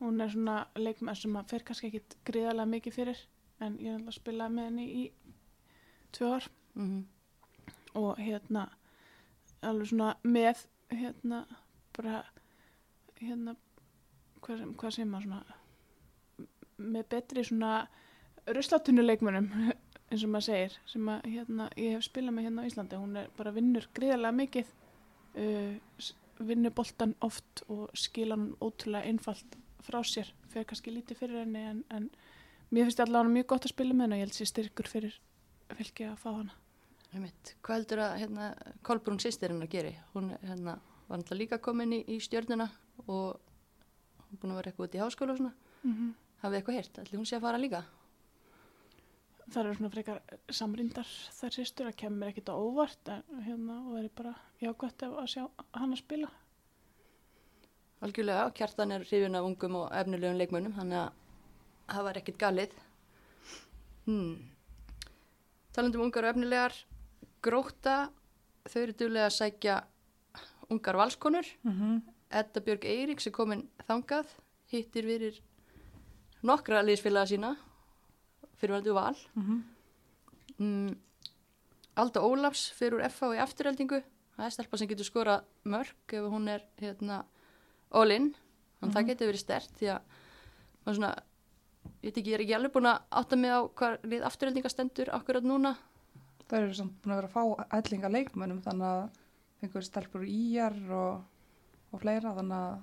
[0.00, 3.16] Hún er svona leikmenn sem að fer kannski ekkit gríðarlega mikið fyrir
[3.60, 5.12] en ég er alltaf að spila með henni í
[6.12, 6.48] tvö ár.
[6.76, 7.04] Mm
[7.94, 8.68] og hérna
[9.62, 11.46] alveg svona með hérna
[11.96, 12.24] bara
[13.20, 13.56] hérna
[14.40, 15.44] hvað, sem- hvað segir maður svona
[16.78, 17.88] með betri svona
[18.46, 19.48] ruslatunuleikmunum
[20.12, 23.16] eins og maður segir sem að hérna ég hef spilað með hérna á Íslandi hún
[23.16, 24.70] er bara vinnur gríðarlega mikið
[25.38, 31.42] uh, vinnur boltan oft og skila hann ótrúlega einfalt frá sér fyrir kannski lítið fyrir
[31.42, 32.10] henni en, en
[32.70, 35.20] mér finnst allavega mjög gott að spila með henni og ég held sér styrkur fyrir
[35.74, 36.56] fylki að fá hana
[37.08, 37.54] Einmitt.
[37.64, 38.46] Hvað heldur að hérna,
[38.84, 39.92] Kolbrún sýstirinn að geri?
[40.12, 40.74] Hún hérna,
[41.08, 42.66] var náttúrulega líka komin í, í stjörnuna
[43.06, 43.38] og
[44.26, 45.54] hún búin að vera eitthvað út í háskóla og svona.
[45.82, 46.10] mm -hmm.
[46.42, 46.98] Hafið eitthvað heyrt?
[46.98, 47.84] Ætli hún sé að fara líka?
[49.52, 50.20] Það eru svona frekar
[50.52, 55.32] samrýndar þær sýstur að kemur ekkit á óvart en hérna og verður bara jákvæmt að
[55.32, 55.42] sjá
[55.78, 56.30] hann að spila
[57.98, 61.16] Algjörlega, kjartan er hrifin af ungum og efnilegum leikmönnum, þannig að
[61.90, 62.76] það var ekkit galið.
[64.04, 64.36] Hmm.
[65.74, 66.76] Talandum um ungar og efnilegar,
[67.42, 67.96] gróta,
[68.70, 69.80] þau eru duglega að sækja
[70.70, 71.50] ungar valskonur.
[71.66, 74.28] mm Edda Björg Eiríks er komin þangað,
[74.68, 75.38] hittir fyrir
[76.44, 77.54] nokkra liðsfélaga sína,
[78.58, 79.16] fyrir vandu val.
[79.38, 79.58] Mhm.
[80.58, 80.96] Mm,
[81.98, 84.02] Alda Ólafs fyrir FH í afturheldingu,
[84.36, 87.24] það er stelpa sem getur skorað mörg ef hún er hérna
[87.90, 88.34] all-in,
[88.78, 90.16] þannig að það getur verið stert því að
[90.84, 91.12] maður svona,
[92.02, 95.10] ég ekki, ég er ekki alveg búin að átta mig á hvað lið afturheldinga stendur
[95.14, 95.74] akkurat núna.
[96.48, 99.02] Það eru samt búin að vera að fá ætlinga leikmönnum þannig að
[99.60, 101.24] fengur stelpur íjar og,
[101.92, 102.78] og fleira þannig að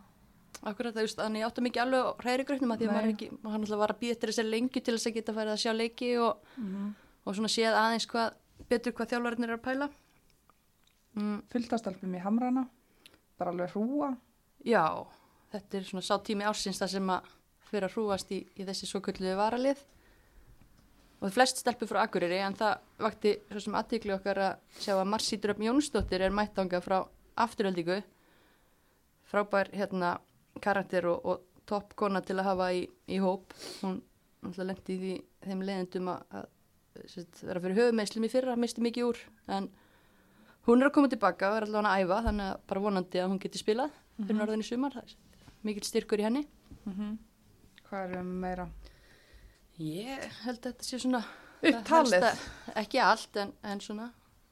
[0.63, 3.33] Akkurat það, þannig ég átta mig ekki alveg á hrærigröfnum að því að maður er
[3.43, 6.11] náttúrulega var að býja eftir þessari lengi til þess að geta færið að sjá leiki
[6.23, 6.45] og
[7.25, 8.35] og svona séð aðeins hvað,
[8.69, 9.89] betur hvað þjálfarinnir er að pæla.
[11.15, 12.65] Mm, fylgtastelpum í Hamrana,
[13.39, 14.15] bara alveg hrúa.
[14.65, 14.85] já,
[15.51, 17.29] þetta er svona sá tími ársins það sem að
[17.65, 19.83] fyrir að hrúast í, í þessi svo kulluðu varalið.
[21.23, 25.07] Og flest stelpur frá Akureyri en það vakti svo sem aðtíkli okkar að sjá að
[25.09, 26.99] Marci Dröfn Jónsdóttir er mættanga frá
[27.39, 28.01] afturöldingu
[29.25, 30.19] frábær hérna
[30.63, 33.53] karakter og, og topp kona til að hafa í, í hóp.
[33.81, 33.99] Hún
[34.45, 35.15] náttúrulega lendi í
[35.45, 39.21] þeim leðendum að, að sett, vera fyrir höfumeslum í fyrra, misti mikið úr.
[39.57, 39.69] En
[40.67, 43.31] hún er að koma tilbaka og er allavega að æfa þannig að bara vonandi að
[43.33, 45.15] hún geti spilað fyrir norðan í sumar, það er
[45.65, 46.45] mikill styrkur í henni.
[46.85, 47.17] Mm
[47.85, 48.63] Hvað erum við meira?
[49.77, 51.19] Ég held að þetta sé svona
[51.61, 52.23] Upptalið.
[52.81, 54.07] ekki allt en, en svona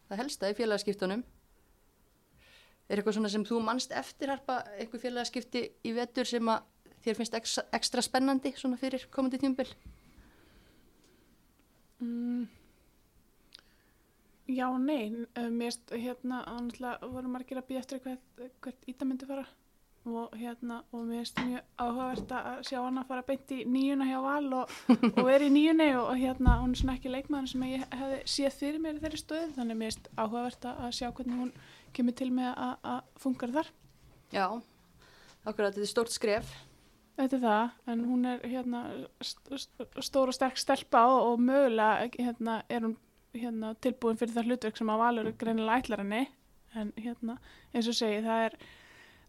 [0.10, 1.24] það helsta í félagaskiptunum
[2.90, 6.66] er eitthvað svona sem þú manst eftir harpa eitthvað félagaskipti í vetur sem að
[7.04, 9.70] þér finnst ekstra, ekstra spennandi svona fyrir komandi tímbil
[12.00, 12.44] mm.
[14.48, 15.26] Já, nei.
[15.40, 16.44] Uh, mér hérna
[17.02, 19.46] voru margir að býja eftir hvert, hvert íta myndi fara.
[20.04, 24.18] Og hérna og mér erst mjög áhugavert að sjá hana fara beint í nýjuna hjá
[24.20, 24.74] Val og,
[25.16, 28.18] og vera í nýjunni og, og hérna hún er svona ekki leikmaður sem ég hefði
[28.34, 29.54] séð fyrir mér í þeirri stöðu.
[29.56, 31.56] Þannig mér erst áhugavert að sjá hvernig hún
[31.96, 33.72] kemur til með að, funkar þar.
[34.34, 34.46] Já,
[35.46, 36.54] okkur að þetta er stórt skref.
[37.14, 38.84] Þetta er það, en hún er hérna
[39.22, 42.96] st st stór og sterk stelpa og, og mögulega hérna, er hún
[43.38, 46.24] hérna, tilbúin fyrir það hlutverk sem að Valur greinilega ætlar henni.
[46.74, 47.38] En hérna,
[47.74, 48.56] eins og segi, það er,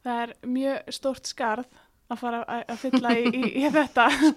[0.07, 1.77] það er mjög stórt skarð
[2.13, 4.07] að fara að, fylla í, í, í þetta.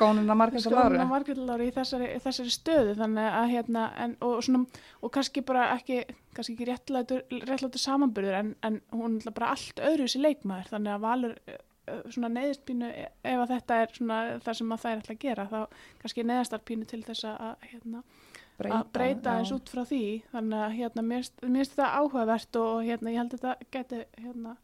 [0.94, 2.96] Skónuna margullári í þessari, þessari stöðu.
[3.00, 4.64] Þannig að hérna en, og, svona,
[5.04, 6.02] og kannski bara ekki
[6.38, 10.70] kannski ekki réttlætur, réttlætur samanburður en, en hún er bara allt öðru þessi leikmaður.
[10.76, 11.58] Þannig að Valur uh,
[12.14, 15.22] svona neðist pínu e- ef að þetta er svona það sem að þær ætla að
[15.26, 15.60] gera þá
[16.04, 18.04] kannski neðastar pínu til þess að hérna,
[18.68, 20.04] að breyta eins út frá því.
[20.32, 24.56] Þannig að hérna, mér finnst- þetta áhugavert og hérna, ég held að þetta geti hérna,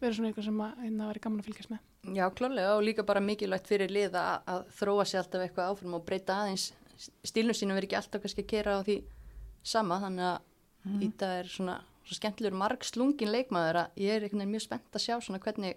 [0.00, 1.84] verið svona eitthvað sem að hérna, væri gaman að fylgjast með.
[2.14, 5.94] Já, klálega og líka bara mikilvægt fyrir lið að, að þróa sér alltaf eitthvað áfram
[5.98, 6.68] og breyta aðeins
[7.26, 9.00] stílnum sínum verið ekki alltaf kannski að kera á því
[9.66, 10.44] sama þannig að
[10.86, 11.02] Mhm.
[11.02, 14.94] Íta er svona svo skemmtilegur marg slungin leikmaður að ég er einhvern veginn mjög spennt
[14.94, 15.74] að sjá svona hvernig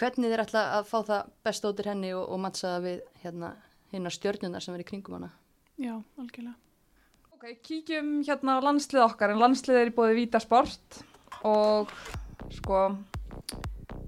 [0.00, 3.50] hvernig þeir ætla að fá það best ótir henni og, og mattsa það við hérna
[3.92, 5.30] hinnar stjörnunar sem verið í kringum hana.
[5.78, 6.56] Já, algjörlega.
[7.36, 10.98] Ok, kíkjum hérna á landslið okkar, en landslið er í bóði Vítasport
[11.46, 11.94] og
[12.58, 12.80] sko,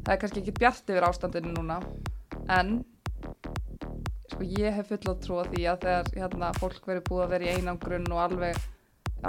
[0.02, 1.78] það er kannski ekki bjart yfir ástandinu núna,
[2.50, 2.82] en
[4.32, 7.48] sko ég hef full að trúa því að þegar hérna fólk verið búið að vera
[7.48, 8.60] í einangrun og alveg,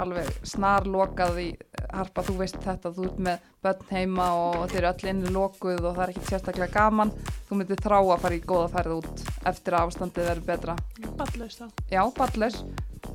[0.00, 1.48] alveg snarlokað í
[1.94, 5.80] harpa, þú veist þetta, þú ert með börn heima og þeir eru öll inni lokuð
[5.84, 7.12] og það er ekki sérstaklega gaman,
[7.48, 10.78] þú myndir þrá að fara í góða færð út eftir að ástandið verður betra.
[11.20, 11.66] Ballaust þá.
[11.92, 12.58] Já, ballur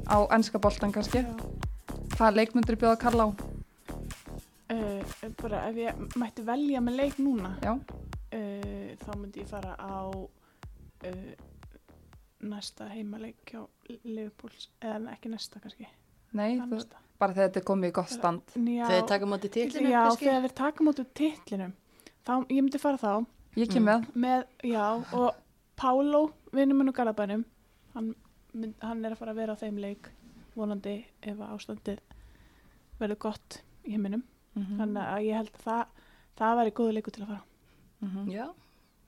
[0.07, 1.25] á ennska boltan kannski.
[1.25, 1.59] Já.
[2.15, 3.29] Hvað leikmyndur bjóða að kalla á?
[4.69, 5.01] Uh,
[5.41, 10.05] bara ef ég mætti velja með leik núna Já, uh, þá myndi ég fara á
[10.13, 11.31] uh,
[12.45, 13.63] næsta heimaleik hjá
[14.05, 15.87] Liverpools eða ekki næsta kannski
[16.37, 17.01] nei, þú, næsta.
[17.19, 18.53] bara þegar þetta er komið í gott stand.
[18.53, 20.25] Já, Þegar þið taka móti titlinu já kannski?
[20.29, 21.73] þegar við takum út úr titlinum
[22.29, 23.13] þá, ég myndi fara þá
[23.57, 24.05] Ég kem með.
[24.13, 24.85] með, já,
[25.17, 25.29] og
[25.79, 26.21] Pálo,
[26.53, 27.41] vinnum minn og Garabænum
[27.95, 28.13] hann,
[28.53, 30.11] mynd, hann er að fara að vera á þeim leik
[30.53, 32.03] vonandi ef að ástandið
[33.01, 34.21] verður gott í heiminum
[34.59, 35.85] Mm þannig að ég held að það,
[36.39, 37.41] það væri góðu leiku til að fara
[38.01, 38.31] -hmm.
[38.31, 38.45] Já,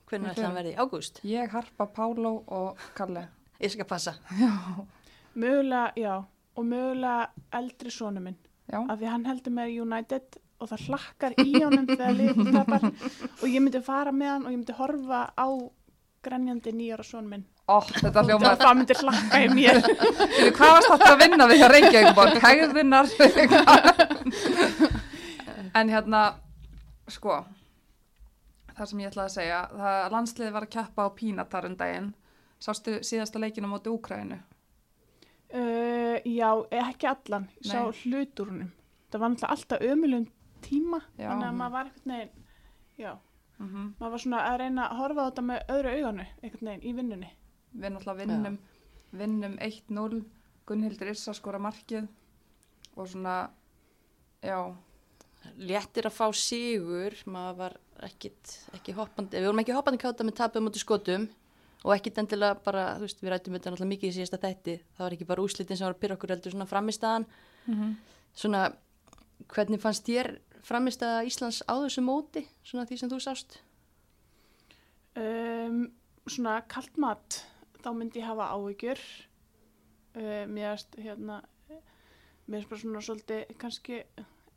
[0.10, 0.76] hvernig ætla hann verði?
[0.78, 1.22] Ágúst?
[1.24, 3.28] Ég harpa Páló og Kalle.
[3.62, 4.16] Ég skal passa.
[5.36, 6.24] mögulega, já,
[6.56, 8.38] og mögulega eldri sonu minn
[8.72, 12.82] Já, af því hann heldur með United og það hlakkar í honum þegar liðið tapar
[13.42, 15.48] og ég myndi fara með hann og ég myndi horfa á
[16.22, 17.46] grenjandi nýjára son minn
[18.28, 18.58] hljómar.
[18.60, 19.76] það myndi hlakka í mér
[20.58, 22.34] hvað varst þetta að vinna við hjá Reykjavík borg?
[25.74, 26.22] En hérna,
[27.08, 27.46] sko,
[28.76, 31.76] það sem ég ætlaði að segja, það að landsliði var að keppa á Pínatar um
[31.80, 32.14] daginn.
[32.62, 34.38] Sástu síðasta leikinu á móti Úkrænu?
[35.54, 37.98] uh, já, ekki allan ég sá Nei.
[38.04, 38.70] hlutur húnum
[39.12, 40.28] það var alltaf ömulum
[40.64, 41.28] tíma Já.
[41.32, 42.32] þannig að maður var einhvern veginn
[42.98, 43.18] já,
[43.62, 43.90] Mm -hmm.
[44.00, 46.94] maður var svona að reyna að horfa á þetta með öðru auganu einhvern veginn í
[46.96, 47.30] vinnunni
[47.74, 48.58] Við náttúrulega vinnum,
[49.12, 50.24] vinnum 1-0,
[50.66, 52.08] Gunnhildur Issa skora markið
[52.96, 53.50] og svona,
[54.42, 54.76] já,
[55.62, 57.78] Léttir að fá sigur, maður var
[58.08, 61.28] ekkit, ekki hoppandi, við vorum ekki hoppandi káta með tapum mútið skotum
[61.82, 65.06] og ekkit endilega bara, þú veist, við rættum þetta náttúrulega mikið í síðasta þætti, það
[65.06, 67.28] var ekki bara úslitin sem var að pyrra okkur heldur svona framistæðan,
[67.66, 67.92] mm
[68.42, 68.62] svona,
[69.52, 70.30] hvernig fannst þér
[70.64, 73.58] framistæða Íslands á þessu móti, svona því sem þú sást?
[75.16, 75.86] um,
[76.28, 77.42] svona kalt mat
[77.82, 79.02] þá myndi ég hafa áhyggjur.
[80.12, 81.40] Uh, mér erst hérna
[81.72, 84.02] mér erst bara svona svolítið kannski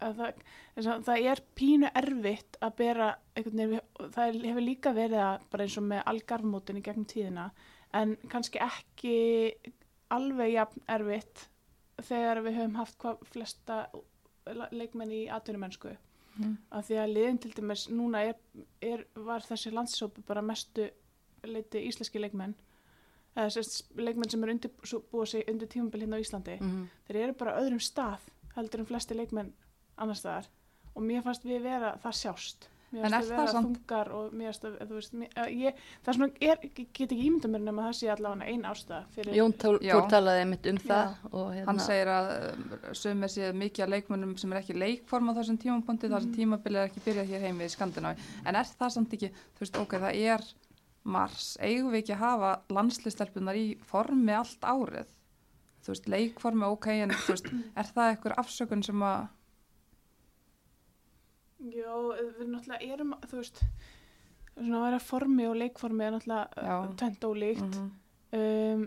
[0.03, 0.43] að það,
[0.81, 3.81] að það er pínu erfitt að bera veginn,
[4.15, 7.49] það hefur líka verið að bara eins og með algarfmótin í gegnum tíðina
[7.95, 9.19] en kannski ekki
[10.15, 11.47] alveg jafn erfitt
[12.03, 13.79] þegar við höfum haft hvað flesta
[14.75, 15.95] leikmenn í atvinnumennsku.
[16.35, 16.57] Mm.
[16.75, 18.39] af því að liðin til dæmis núna er,
[18.83, 20.89] er, var þessi landssópi bara mestu
[21.47, 22.57] leiti íslenski leikmenn.
[23.39, 23.63] Eða
[24.03, 26.57] leikmenn sem eru undirbúið sig undir tímabil hérna á Íslandi.
[26.59, 28.27] Mm þeir eru bara öðrum stað
[28.57, 29.53] heldur en flesti leikmenn
[29.97, 30.47] annar staðar
[30.95, 34.35] og mér fannst við vera það sjást mér fannst er við vera samt- þungar og
[34.39, 37.49] mér fannst að, þú veist, mér, að ég, það er svona, er, get ekki ímynda
[37.51, 39.55] mér nema það sé allavega ein ástæða fyrir Jón.
[39.65, 40.85] Þór talaði einmitt um Já.
[40.93, 44.77] það og hérna, Hann segir að um, sumir séu mikið að leikmönnum sem er ekki
[44.79, 48.29] leikform á þessum tímapunkti, þar sem tímabilið er ekki byrjað hér heim við Skandinavi.
[48.47, 50.47] En er það samt ekki, þú veist, ok, það er
[51.05, 55.11] mars, eigum við ekki að hafa landslistelpunar í formi allt árið?
[55.85, 59.27] Þú veist, leikformi, ok, en þú veist, er það eitthvað afsökun sem að,
[61.65, 61.93] Já,
[62.39, 63.63] við náttúrulega erum, þú veist,
[64.55, 67.79] svona að vera formi og leikformi er náttúrulega uh, tvent ólíkt.
[67.79, 67.93] Mhm.
[68.35, 68.85] Um,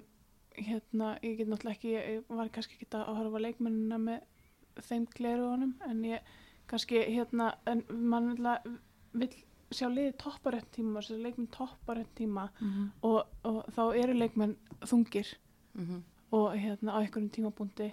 [0.58, 5.50] hérna, ég get náttúrulega ekki, ég var kannski ekki að horfa leikmennina með þeim gleru
[5.52, 6.32] honum, en ég
[6.70, 8.78] kannski, hérna, en mann náttúrulega
[9.18, 9.34] vill
[9.74, 12.92] sjá liði topparönd tíma, þess að leikmenn topparönd tíma Mhm.
[13.04, 15.34] og, og þá eru leikmenn þungir
[15.74, 16.04] mhm.
[16.32, 17.90] og hérna á einhverjum tímapunkti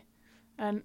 [0.58, 0.82] en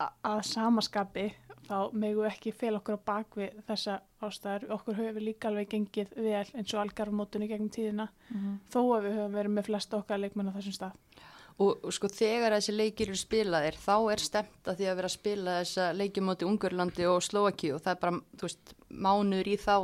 [0.00, 1.26] að samaskapi
[1.66, 4.66] þá megu ekki fel okkur á bakvið þessa ástæður.
[4.76, 8.58] Okkur hefur líka alveg gengið vel eins og algarfmótunni gegnum tíðina Mhm.
[8.70, 10.92] þó að við höfum verið með flesta okkar leikmenn á þessum stað.
[11.58, 15.16] Og, sko þegar þessi leikir eru spilaðir þá er stemt að því að vera að
[15.16, 19.56] spila þessa leikjum móti Ungurlandi og Slovaki og það er bara, þú veist, mánuður í
[19.56, 19.76] þá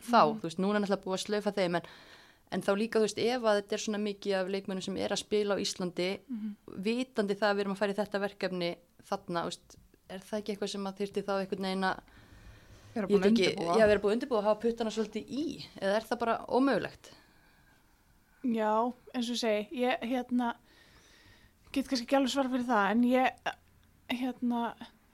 [0.00, 1.82] þá, þú veist, núna er náttúrulega búið að slaufa þeim en,
[2.52, 5.12] en þá líka, þú veist, ef að þetta er svona mikið af leikmennum sem er
[5.12, 6.08] að spila á Íslandi
[6.80, 8.70] vitandi það að við erum að fara í þetta verkefni
[9.08, 9.76] þarna, veist,
[10.10, 12.02] er það ekki eitthvað sem að þyrti þá einhvern veginn að
[12.90, 13.74] Ég er ég búin að undirbúa.
[13.78, 15.44] já, við erum búið að undirbúið að hafa puttana svolítið í,
[15.80, 17.10] eða er það bara ómögulegt?
[18.42, 18.72] Já,
[19.14, 20.48] eins og ég segi, ég hérna
[21.74, 23.52] get kannski ekki alveg svara fyrir það en ég
[24.20, 24.62] hérna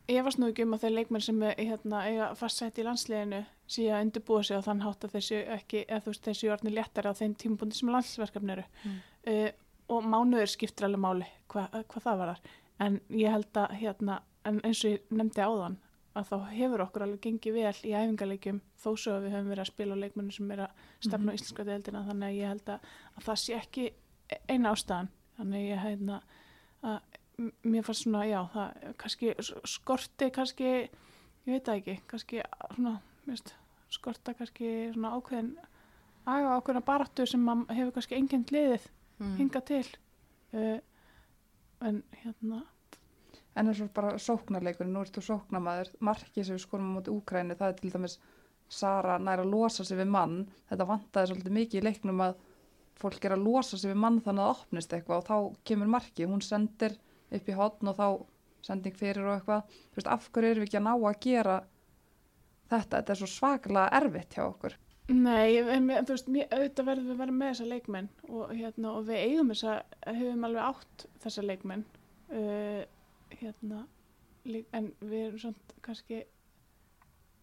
[0.08, 4.04] efast nú ekki um að þeir leikmenn sem hérna eiga fastsætt í landsliðinu sé að
[4.06, 7.18] undirbúa sig á þann hátt að þessu ekki, eða þú veist þessu orðni léttari á
[7.18, 9.00] þeim tímabundi sem landsverkefni eru Mm.
[9.26, 9.50] uh,
[9.88, 12.40] og mánuður skiptir alveg máli hvað hva það var þar
[12.80, 15.76] en ég held að hérna, en eins og ég nefndi áðan
[16.16, 19.64] að þá hefur okkur alveg gengið vel í æfingarleikjum þó svo að við höfum verið
[19.64, 22.04] að spila á leikmennum sem er að stefna á íslenska deildina.
[22.08, 22.86] Þannig að ég held að,
[23.16, 23.84] að það sé ekki
[24.48, 25.10] eina ástæðan.
[25.36, 26.20] Þannig að ég hérna
[26.82, 26.98] að
[27.38, 29.34] m- mér fannst svona, já, það kannski
[29.68, 32.40] skorti kannski ég veit það ekki, kannski
[32.74, 32.94] svona
[33.28, 33.52] mist,
[33.92, 35.52] skorta kannski svona ákveðin
[36.26, 39.30] aga ákveðina baráttu sem hefur kannski enginn liðið Mm.
[39.38, 39.86] hingað til.
[40.52, 40.74] Uh,
[41.84, 42.62] en hérna.
[43.56, 47.12] En eins og bara sóknarleikurinn, nú ert þú sóknarmæður, markið sem við skorum á móti
[47.12, 48.18] Úkræni, það er til dæmis
[48.68, 52.40] Sara nær að losa sig við mann, þetta vantaði svolítið mikið í leiknum að
[52.98, 55.92] fólk er að losa sig við mann þannig að það opnist eitthvað og þá kemur
[55.92, 56.96] markið, hún sendir
[57.36, 58.08] upp í hotn og þá
[58.66, 61.56] sending fyrir og eitthvað, þú veist, af hverju erum við ekki að ná að gera
[62.70, 64.76] þetta, þetta er svo svaklega erfitt hjá okkur.
[65.06, 68.92] Nei, en, þú veist, mér, auðvitað verðum við að vera með þessa leikmenn og, hérna,
[68.92, 69.74] og við eigum þessa,
[70.08, 71.84] höfum alveg átt þessa leikmenn
[72.34, 72.80] uh,
[73.38, 73.84] hérna,
[74.50, 76.18] lík, en við erum svona kannski,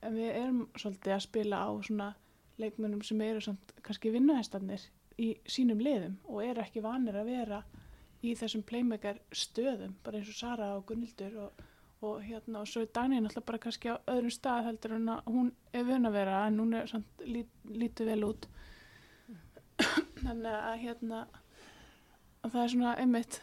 [0.03, 2.09] en við erum svolítið að spila á svona
[2.59, 4.83] leikmennum sem eru svona kannski vinnuhestarnir
[5.23, 7.61] í sínum liðum og eru ekki vanir að vera
[8.23, 11.63] í þessum playmaker stöðum, bara eins og Sara og Gunnildur og,
[12.03, 15.23] og hérna og svo er Dagný náttúrulega bara kannski á öðrum stað heldur en að
[15.31, 18.47] hún er vun að vera en hún er samt lít, lítið vel út
[20.23, 21.23] þannig að hérna
[22.43, 23.39] að það er svona einmitt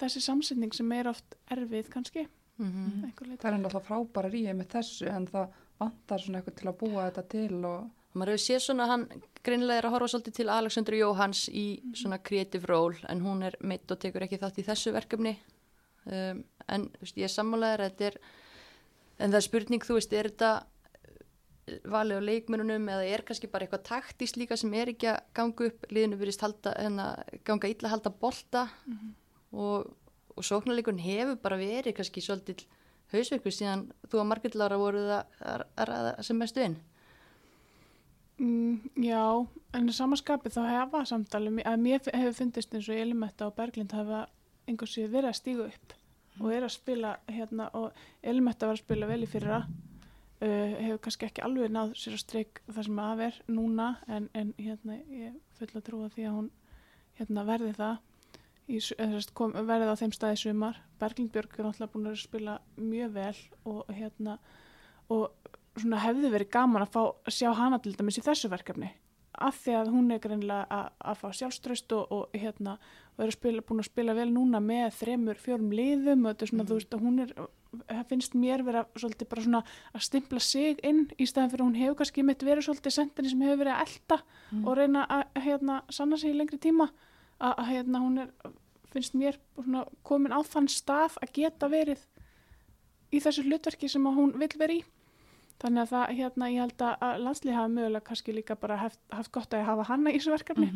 [0.00, 2.26] þessi samsetning sem er oft erfið kannski
[2.60, 3.04] Mhm.
[3.06, 3.40] einhver leiti.
[3.40, 7.04] Það er náttúrulega frábæra ríði með þessu en það vantar svona eitthvað til að búa
[7.10, 9.06] þetta til og maður hefur séð svona, hann
[9.42, 11.64] greinilega er að horfa svolítið til Alexandru Jóhans í
[11.96, 15.36] svona creative role en hún er meitt og tekur ekki þátt í þessu verkefni.
[16.04, 16.44] Um,
[16.74, 18.18] en veist, ég sammálaður að þetta er,
[19.18, 23.50] en það er spurning, þú veist, er þetta eh, valið á leikmennunum eða er kannski
[23.52, 27.08] bara eitthvað taktist líka sem er ekki að ganga upp, liðinu verist halda, hérna,
[27.48, 28.66] ganga illa halda bolta.
[29.50, 29.88] Og,
[30.36, 32.62] og sóknarleikurinn hefur bara verið kannski svolítið
[33.10, 36.78] hausverku síðan þú og Margrét Lára voruð að, ræða sem mestu inn.
[38.40, 39.20] Mm, já,
[39.76, 43.92] en í samanskapi þá hefa samtali, að mér hefur fundist eins og Elimetta og Berglind
[43.92, 44.28] hafa
[44.64, 45.99] einhvers veginn verið að stígu upp
[46.40, 51.02] og er að spila hérna og Elimetta var að spila vel í fyrra uh, hefur
[51.04, 55.00] kannski ekki alveg náð sér að streik það sem að er núna en, en hérna
[55.12, 56.50] ég full að trúa því að hún
[57.20, 57.98] hérna verði það
[58.70, 58.80] í,
[59.36, 60.80] kom, verði á þeim staði sumar.
[61.00, 63.36] Berglind Björg er náttúrulega búin að spila mjög vel
[63.68, 64.38] og hérna
[65.10, 65.28] og
[65.76, 68.90] svona hefði verið gaman að fá að sjá hana til dæmis í þessu verkefni
[69.40, 72.76] af því að hún er greinilega að, að fá sjálfströst og, og hérna
[73.16, 76.46] og er að spila, búin að spila vel núna með þremur, fjórum liðum og þetta
[76.46, 77.34] er svona, þú veist, að hún er
[77.70, 79.60] það finnst mér vera svolítið bara svona
[79.94, 83.30] að stimpla sig inn í staðan fyrir að hún hefur kannski mitt verið svolítið sendinni
[83.30, 84.18] sem hefur verið að elta
[84.64, 86.88] og reyna að hérna sanna sig í lengri tíma.
[87.38, 88.32] Að, að hérna hún er
[88.90, 92.02] finnst mér svona komin á þann stað að geta verið
[93.14, 94.82] í þessu hlutverki sem að hún vill vera í
[95.60, 98.98] þannig að það, hérna, ég held að- að landslið hafa mögulega kannski líka bara haft,
[99.12, 100.68] haft gott að hafa hana í þessu verkefni.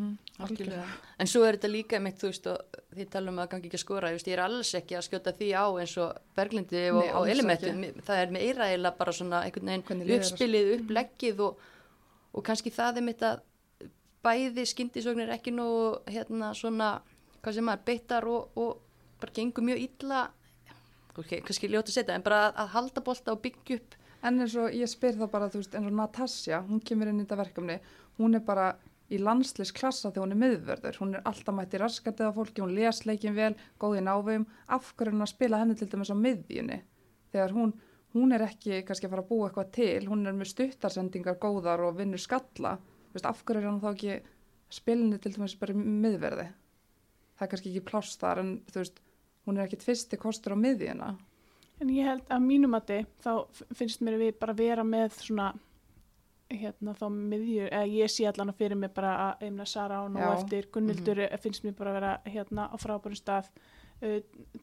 [0.44, 0.84] Algjörlega.
[1.18, 2.58] En svo er þetta líka mitt, þú veist, og
[2.94, 5.32] því talum að gangi ekki að skora, ég, veist, ég er alls ekki að skjóta
[5.38, 7.72] því á eins og Berglindi og, Nei, og Elimettu,
[8.04, 11.58] það er meira eiginlega bara svona einhvern Hvernig veginn uppspilið, uppleggið og,
[12.34, 13.40] og kannski það er mitt að
[14.24, 15.66] bæði skyndisögnir ekki nú
[16.08, 17.00] hérna svona,
[17.42, 18.78] hvað sem maður, beittar og, og
[19.20, 20.22] bara gengur mjög illa,
[21.16, 23.94] ok, kannski ljóta að setja, en bara að, að halda bolta og byggja upp
[24.24, 27.20] En eins og ég spyr það bara, þú veist, eins og Natasja, hún kemur inn
[27.20, 27.78] í þetta verkefni,
[28.16, 28.70] hún er bara
[29.12, 32.72] í landslisklassa þegar hún er miðvörður, hún er alltaf mætt í raskatið af fólki, hún
[32.77, 36.12] les leikin vel, góð í návegum, af hverju er hún að spila henni til dæmis
[36.12, 36.79] á miðjunni,
[37.35, 37.75] þegar hún,
[38.16, 41.85] hún er ekki kannski að fara að búa eitthvað til, hún er með stuttarsendingar góðar
[41.85, 42.79] og vinnur skalla,
[43.10, 44.18] þú veist, af hverju er hann þá ekki
[44.72, 46.48] spilinni til dæmis bara í miðverði,
[47.37, 49.04] það er kannski ekki pláss þar en þú veist,
[49.44, 51.12] hún er ekkit fyrsti kostur á miðjuna.
[51.83, 52.87] En ég held að mínum að
[53.25, 55.52] þá f- finnst mér við bara vera með svona
[56.54, 60.20] hérna þá miðjur, eða ég sé allan að fyrir mig bara að Eimna Sara nú
[60.20, 60.29] Já.
[60.37, 63.48] eftir Gunnildur mm finnst mér bara að vera hérna á frábærum stað.
[64.04, 64.18] Uh,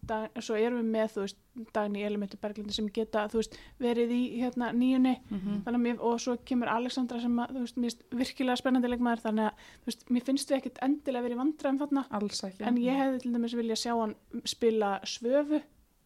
[0.05, 1.37] dag, svo erum við með þú veist,
[1.73, 5.15] Dagný Elementu Berglindi sem geta þú veist, verið í hérna, nýjunni.
[5.31, 5.61] Mhm.
[5.65, 8.91] þannig að mér, og svo kemur Alexandra sem að, þú veist, mér finnst virkilega spennandi
[8.91, 12.05] leikmaður þannig að þú veist, mér finnst við ekkit endilega verið vandræðum þarna.
[12.11, 12.63] Alls ekki.
[12.67, 15.61] En ég hefði til dæmis vilja sjá hann spila svöfu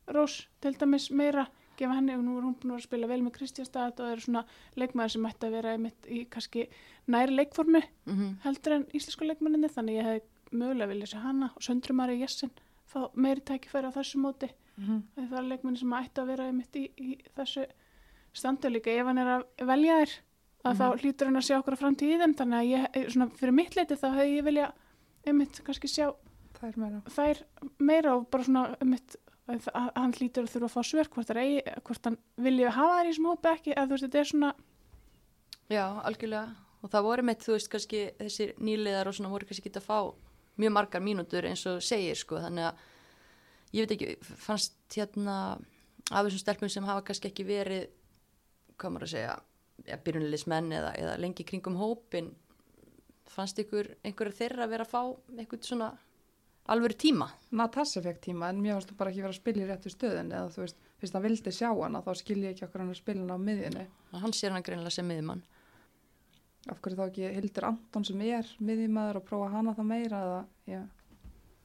[0.07, 3.35] Rós til dæmis meira gefa henni og nú er hún búin að spila vel með
[3.39, 4.45] Kristjánstad og er svona
[4.79, 5.73] leikmaður sem ætti að vera
[6.07, 6.67] í kannski
[7.11, 10.21] næri leikformu mm heldur en íslensku leikmanninni þannig ég hefði
[10.55, 12.51] mögulega vilja sjá hana og Söndrumari Jessin
[12.85, 14.49] fá meiri tækifæri á þessu móti.
[14.77, 15.01] Mhm.
[15.15, 17.65] það er leikmanni sem ætti að vera einmitt í, í þessu
[18.33, 18.91] standu líka.
[18.91, 20.15] Ef hann er að velja þér
[20.65, 23.27] að þá hlýtur hann að sjá okkur á framtíð í þeim þannig að ég, svona
[23.39, 24.71] fyrir mitt leiti þá hefði ég vilja
[25.25, 26.07] einmitt kannski sjá
[26.59, 27.01] það er meira.
[27.15, 27.41] þær
[27.79, 29.15] meira og bara svona einmitt
[29.45, 33.17] hann hlýtur að þurfa að fá svör hvort, eigi, hvort hann vilja hafa þær í
[33.25, 34.53] hópi ekki eða þú veist þetta er svona
[35.71, 36.53] Já, algjörlega.
[36.85, 39.87] Og það voru með, þú veist, kannski þessir nýliðar og svona voru kannski ekki að
[39.87, 39.97] fá
[40.61, 42.37] mjög margar mínútur eins og segir, sko.
[42.43, 42.83] Þannig að,
[43.73, 45.37] ég veit ekki, fannst hérna
[46.11, 47.87] af þessum stelpum sem hafa kannski ekki verið,
[48.83, 49.33] maður að segja,
[49.89, 52.29] ja, byrjunleismenn eða, eða lengi kringum hópin,
[53.33, 55.01] fannst ykkur einhverju þeirra vera að fá
[55.39, 55.89] einhvern svona
[56.71, 57.27] alvöru tíma?
[57.55, 60.31] Natasha fekk tíma en mér varst þú bara ekki vera að spila í réttu stöðin
[60.33, 62.99] eða þú veist, fyrst hann vildi sjá hana þá skil ég ekki okkur hann að
[63.01, 63.85] spila hana á miðjunni
[64.23, 65.43] Hann sér hann greinilega sem miðjumann.
[66.71, 70.39] af hverju þá ekki Hildur Anton sem er miðjumæður og prófa hana það meira eða,
[70.73, 70.81] já,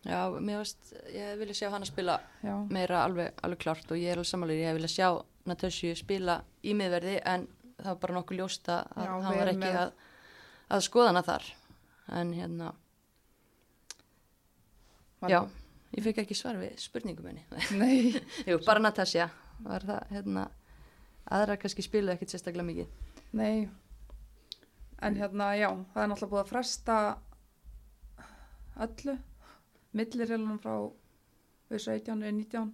[0.01, 3.99] Já, mér veist, ég vilja sjá hann að spila já, meira alveg, alveg klárt og
[4.01, 5.09] ég er alveg samanlega, ég hef viljað sjá
[5.51, 7.45] Natasju spila í miðverði en
[7.81, 9.93] það var bara nokkuð ljósta að Já, hann var ekki að,
[10.77, 11.49] að skoða hana þar
[12.21, 12.71] en hérna,
[15.21, 15.41] Var- já
[15.97, 17.45] ég fikk ekki svar við spurningum henni.
[17.81, 18.15] Nei,
[18.47, 19.29] Jú, bara Natasja
[19.65, 20.49] var það, hérna
[21.31, 22.93] aðra kannski spiluðu ekkit sérstaklega mikið.
[23.39, 23.69] Nei.
[25.03, 26.97] En hérna, já, það er náttúrulega búið að fresta
[28.87, 29.17] öllu.
[29.97, 30.75] Millirreilunum frá
[31.71, 32.71] við 17 við 19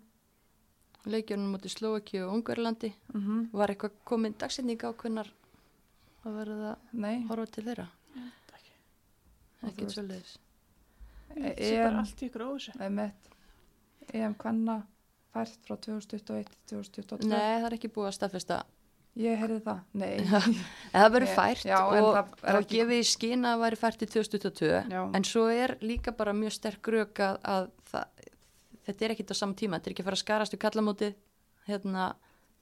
[1.07, 3.45] leikjörnum mútið Slovaki og Ungverlandi mm -hmm.
[3.53, 5.29] var eitthvað komin dagsetning á hvernar
[6.25, 7.87] að verða að nei, horfa til þeirra?
[9.61, 10.46] Þú ekkit veist- svolítið bara
[11.35, 11.99] EM.
[12.01, 13.31] allt í ykkur óvissu emitt
[14.15, 14.79] EM Kvenna
[15.35, 18.59] fært frá 2021 til 2022 Nei, það er ekki búið að staðfesta.
[19.17, 20.11] Ég heyrði það, nei.
[20.93, 23.63] En það verður fært já, en og það það ekki- gefið í skinn að það
[23.65, 25.03] væri fært í 2022 Já.
[25.17, 28.27] en svo er líka bara mjög sterk rauk að, að það,
[28.89, 31.15] þetta er ekkit á saman tíma, þetta er ekki að fara að skarast við kallamótið.
[31.67, 32.11] Hérna,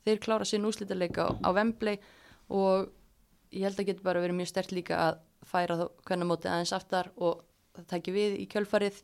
[0.06, 1.98] þeir klára sín úslítaleika á, á Wembley
[2.54, 2.86] og
[3.50, 5.18] ég held að geta bara verið mjög sterk líka að
[5.50, 7.42] færa þá hvernig mótið aðeins aftar og
[7.76, 9.02] það taki við í kjölfarið.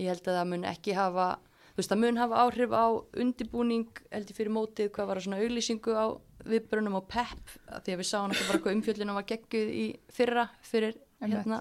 [0.00, 1.28] Ég held að það mun ekki hafa
[1.70, 2.86] þú veist, það mun hafa áhrif á
[3.20, 6.06] undibúning held ég fyrir mótið, hvað var það svona auglýsingu á
[6.50, 7.52] viðbörunum og pepp
[7.84, 9.84] því að við sáum ekki bara hvað umfjöllinu var gegguð í
[10.16, 11.60] fyrra fyrir hérna.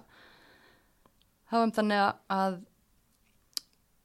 [1.51, 2.59] Háum þannig að- að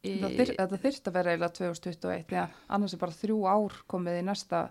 [0.05, 4.25] í, Það þyrst að vera eiginlega 2021 já, annars er bara þrjú ár komið í
[4.27, 4.63] næsta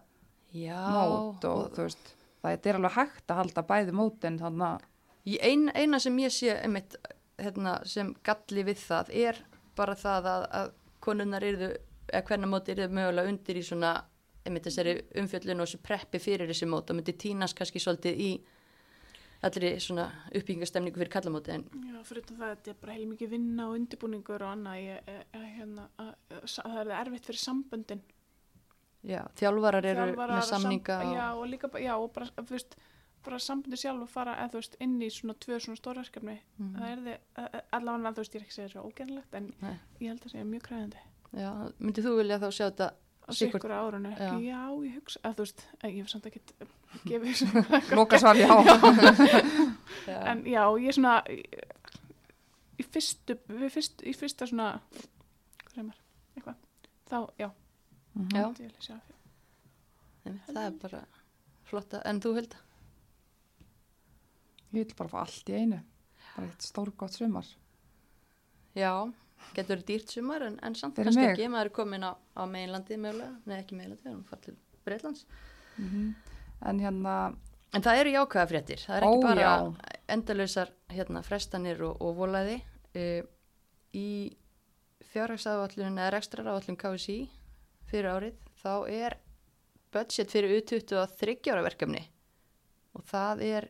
[0.54, 5.38] já, mót og, þú veist það er alveg hægt að halda bæði mótin þannig að
[5.50, 6.98] ein, eina sem ég sé einmitt,
[7.46, 9.44] hérna, sem galli við það er
[9.78, 10.74] bara það að, að
[11.04, 11.70] konunnar yrðu,
[12.10, 13.94] eða hvernig móti yrðu mögulega undir í svona
[14.50, 18.32] umfjöllun og þessu preppi fyrir þessi mót og myndi tínast kannski svolítið í
[19.44, 23.78] allri svona uppbyggingastemningu fyrir kallamóti en Já, fyrir það þetta er bara heilmikið vinna og
[23.80, 28.04] undirbúningur og annað ég, ég, ég, hérna, að, að, það er erfitt fyrir samböndin.
[29.04, 32.30] Já, þjálfarar eru Þjálfarar með og sam- samninga og, Já, og líka, já, og bara,
[32.40, 32.78] þú veist
[33.26, 36.74] bara samböndi sjálf og fara, eða þú veist, inn í svona tvö svona stórverkefni Mhm.
[36.76, 39.80] það er þið, allavega, þú veist, ég er ekki að segja þessu ógernlegt en Nei.
[40.02, 41.02] ég held að það sé mjög kræðandi
[41.34, 42.90] já, myndið þú vilja þá sjá þetta
[43.24, 44.32] á sikkur árunu, Já.
[44.44, 44.62] já.
[44.84, 46.42] ég hugsa að þú veist, eh, ég hef samt ekki
[47.08, 48.48] gefið loka svar já,
[50.08, 55.88] já, en já, ég er svona í, fyrstu við fyrst, í fyrsta svona hvað segir
[55.88, 56.02] maður,
[56.36, 56.56] eitthvað
[57.10, 57.50] þá, já.
[58.34, 58.46] Já.
[58.60, 59.20] vilja sjá fyrir
[60.28, 61.02] einmitt, það er bara
[61.70, 62.60] flotta, en þú Hilda?
[64.74, 65.80] Ég vil bara fá allt í einu
[66.36, 67.46] bara eitt stór gott sumar
[68.74, 68.90] Já,
[69.54, 71.34] getur verið dýrt sumar en, en samt kannski mig?
[71.36, 74.56] ekki, maður er komin á, á meginlandi mögulega, nei ekki meginlandi, við erum farið til
[74.84, 75.26] Breitlands.
[76.66, 77.18] en hérna
[77.74, 79.94] En það eru jákvæða fréttir, það er ekki Ó, bara já.
[80.14, 82.60] endalausar hérna, frestanir og, og volaði.
[82.94, 83.24] Uh,
[83.98, 84.10] í
[85.10, 87.16] fjárhagsáallun eða rekstraráallun KSI
[87.90, 89.16] fyrir árið, þá er
[89.94, 92.04] budget fyrir U20 að þryggjára verkefni
[92.94, 93.68] og það er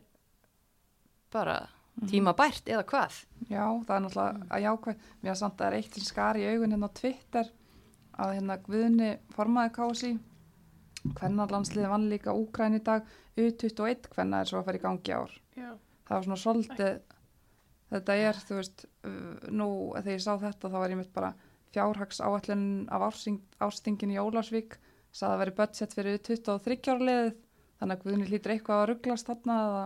[1.34, 1.56] bara
[1.94, 2.08] Mhm.
[2.10, 3.18] tíma bært eða hvað.
[3.50, 4.96] Já, það er náttúrulega að jákvæð.
[5.22, 7.50] Mér er samt að það er eitt sem skar í augun hérna á Twitter
[8.18, 10.10] að hérna Guðni formaði kási.
[11.14, 13.04] Hvenna landsliði vann líka Úgræn í dag.
[13.36, 15.30] U21 hvenna er svo að fara í gangi ár.
[15.56, 15.70] já,
[16.04, 17.00] Það var svona svolítið,
[17.92, 21.34] þetta er, þú veist, uh, nú þegar ég sá þetta þá var ég mitt bara
[21.74, 24.76] fjárhags áallin af ársing, árstingin í Ólásvík
[25.12, 27.34] sagði að væri budget fyrir 23 ára liðið
[27.80, 29.84] þannig að Guðni hlýtur eitthvað að rugglast þarna eða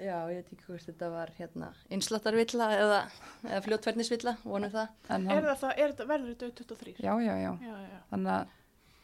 [0.00, 3.00] Já, ég veit ekki hvort þetta var hérna innsláttarvilla eða,
[3.44, 4.88] eða fljótvernisvilla, vonum það.
[5.12, 6.94] en Er hann, það það, er þetta, verður þetta 23?
[7.04, 8.00] já, já, já Já, já.
[8.10, 8.56] þannig að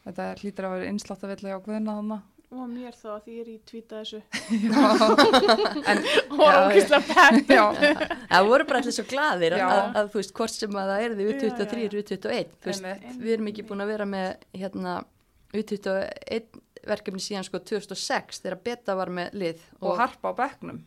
[0.09, 2.19] þetta hlýtur að vera innsláttarvillig á Guðna þarna
[2.49, 4.19] Og mér þá að því ég er í tvíta þessu.
[5.91, 5.99] en
[6.33, 7.25] Og ógislega
[7.59, 7.65] já,
[8.31, 11.03] Það voru bara allir svo glaðir að, að, að þú veist hvort sem að það
[11.05, 11.99] er því U23, já, já.
[12.01, 12.55] U21.
[12.63, 13.19] Þú veist, Einmitt.
[13.21, 14.95] við erum ekki búin að vera með hérna
[15.53, 20.79] U21 verkefni síðan sko 2006 þegar Beta var með lið og harpa á bekknum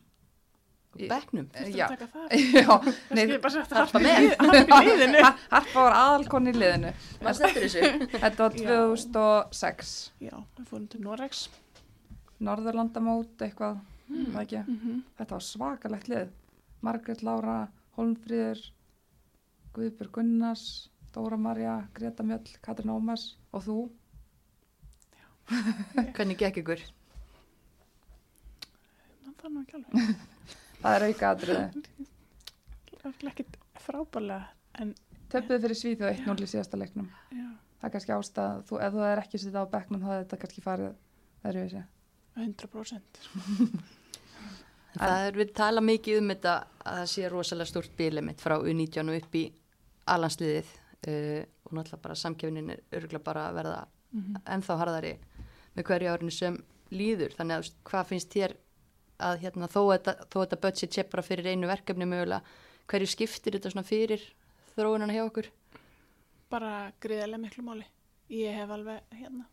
[0.93, 1.47] og bekknum.
[1.57, 2.33] Þú já, taka það.
[2.61, 4.27] já Það nei, Harpa harpa með.
[4.43, 5.23] Harpa í liðinu.
[5.25, 6.91] Ha- harpa var aðalkonni í liðinu
[8.23, 8.67] þetta var Já.
[8.69, 11.47] 2006 Já, við fórum til Norex.
[12.43, 13.81] Norðurlandamót eitthvað
[14.13, 14.27] Hmm.
[14.29, 14.37] mm.
[14.43, 16.29] ekki Mm Þetta var svakalegt lið.
[16.83, 18.59] Margrét Lára, Holmfríður,
[19.73, 20.65] Guðbjörg Gunnars,
[21.15, 23.77] Dóra Marja, Greta Mjöll, Katrin Ómas og þú.
[26.17, 26.83] Hvernig gekk ykkur?
[29.43, 30.13] Það er nú ekki alveg.
[30.83, 31.83] Það er auka atriði.
[33.03, 33.47] Það er ekki
[33.83, 34.45] frábælega,
[34.83, 34.93] en
[35.33, 37.07] Töpuðu fyrir Svíþjóð 1-0 í síðasta leiknum.
[37.33, 37.47] já,
[37.81, 40.39] Það er kannski ástæð, þú, ef þú er ekki sitt á bekknum þá er þetta
[40.43, 40.91] kannski farið
[41.49, 41.83] öðruvísi.
[42.37, 43.23] 100%.
[44.93, 48.59] Það er við tala mikið um þetta að það sé rosalega stórt bílið mitt frá
[48.61, 49.45] U19 og upp í
[50.13, 53.81] alansliðið uh, og náttúrulega bara samkjöfnin er örgulega bara að verða
[54.13, 55.13] Mm ennþá harðari
[55.77, 56.59] með hverju árinu sem
[56.93, 58.57] líður þannig að hvað finnst þér
[59.23, 62.43] að hérna, þó þetta, þetta budget sé bara fyrir einu verkefni mögulega
[62.91, 64.25] hverju skiptir þetta svona fyrir
[64.75, 65.51] þróunana hjá okkur
[66.53, 67.85] Bara greiðarlega miklu máli.
[68.29, 69.47] Ég hef alveg, hérna,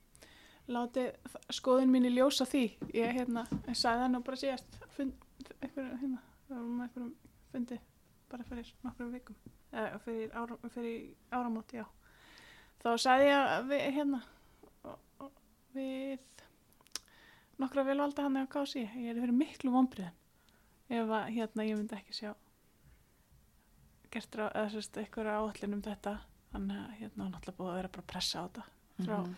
[0.68, 1.14] látið
[1.56, 2.64] skoðun mín í ljósa því.
[2.92, 5.14] Ég, hérna, sagði það nú bara síðast, fund,
[5.62, 7.14] einhver, hérna, það var með einhverjum
[7.54, 7.78] fundi
[8.34, 9.38] bara fyrir nokkrum vikum,
[9.72, 11.08] eða fyrir, ára, fyrir
[11.40, 11.86] áramót, já.
[12.84, 14.20] Þá sagði ég að við, hérna,
[14.84, 15.39] og- og
[15.76, 16.20] við
[17.60, 20.16] nokkra velvalda hann eða kási, ég er fyrir miklu vonbriðin
[20.90, 22.32] ef að, hérna, ég myndi ekki sjá
[24.14, 26.16] gert rá, eða sérst, eitthvað áallin um þetta
[26.54, 28.64] þannig að hérna er náttúrulega búið að vera bara að pressa á þetta
[29.06, 29.36] frá Mhm.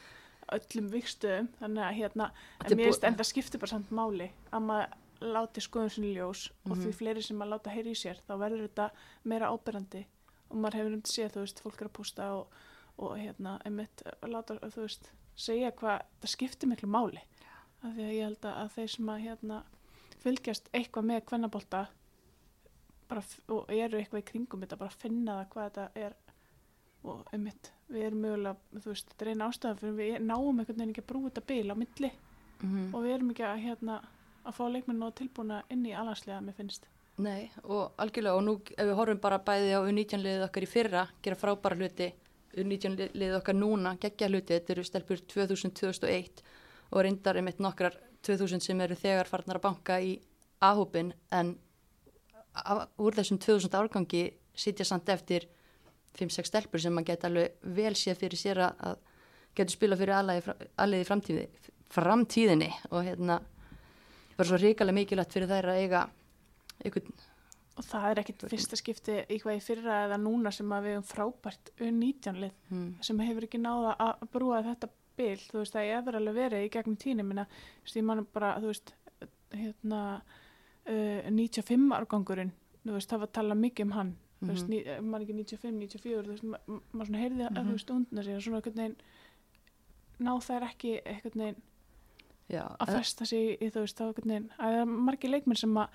[0.56, 4.32] öllum vikstöðum þannig að hérna, en mér búið- finnst en það skiptir bara samt máli
[4.54, 6.82] að maður láti skoðum sinni ljós og Mhm.
[6.86, 8.92] því fleiri sem maður láta heyri í sér þá verður þetta
[9.26, 10.06] meira áberandi
[10.50, 12.48] og maður hefur um til séð, þú veist, fólk er að pústa og,
[13.02, 17.22] og hérna, einmitt láta, þú veist, segja hvað það skiptir miklu máli.
[17.82, 19.62] Af því að ég held að, þeir sem að hérna
[20.22, 21.86] fylgjast eitthvað með kvennabólta
[23.52, 26.18] og eru eitthvað í kringum þetta, bara finna það hvað þetta er.
[27.02, 30.78] Og einmitt, við erum mögulega, þú veist, þetta er eina ástæðan fyrir við náum einhvern
[30.78, 32.12] veginn ekki að brúa þetta bil á milli.
[32.62, 34.02] Mm og við erum ekki að hérna
[34.46, 36.86] að fá leikmenn og tilbúna inn í alanslega, mér finnst.
[37.22, 40.70] Nei, og algjörlega og nú ef við horfum bara bæði á U19 liðið okkar í
[40.70, 42.14] fyrra gera frábæra hluti
[42.58, 46.42] U19 liðið okkar núna, geggja hluti þetta eru stelpur 2000-2001
[46.92, 47.96] og reyndar einmitt nokkrar
[48.28, 50.18] 2000 sem eru þegar farnar að banka í
[50.62, 51.56] A-hópin en
[53.00, 55.48] úr þessum 2000 árgangi sitja samt eftir
[56.20, 59.00] 5-6 stelpur sem maður geta alveg vel séð fyrir sér að,
[59.56, 61.48] getur spila fyrir í framtíði,
[61.92, 62.70] framtíðinni.
[62.92, 63.40] Og hérna
[64.38, 66.04] var svo ríkalega mikilvægt fyrir þær að eiga
[66.84, 67.16] einhvern
[67.80, 71.04] Og það er ekkit fyrsta skipti eitthvað í fyrra eða núna sem að við um
[71.08, 76.18] frábært U19-lið hmm, sem hefur ekki náða að brúa þetta bil, þú veist, það hefur
[76.20, 78.92] alveg verið í gegnum tíni, minna, þú veist, ég man bara, þú veist,
[79.56, 80.02] hérna,
[80.88, 82.52] uh, 95 árgangurinn,
[82.84, 84.72] þú veist, það var að tala mikið um hann, þú veist, Mhm.
[84.76, 87.68] ní- man ekki 95, 94, þú veist, ma- ma- maður svona heyrði að, Mhm.
[87.68, 88.96] þú veist, undna sér, svona einhvern veginn,
[90.20, 91.62] ná þær ekki einhvern veginn
[92.52, 95.58] Já, að festa sig í, þú veist, þá einhvern veginn, að það er margir leikmenn
[95.58, 95.88] sem að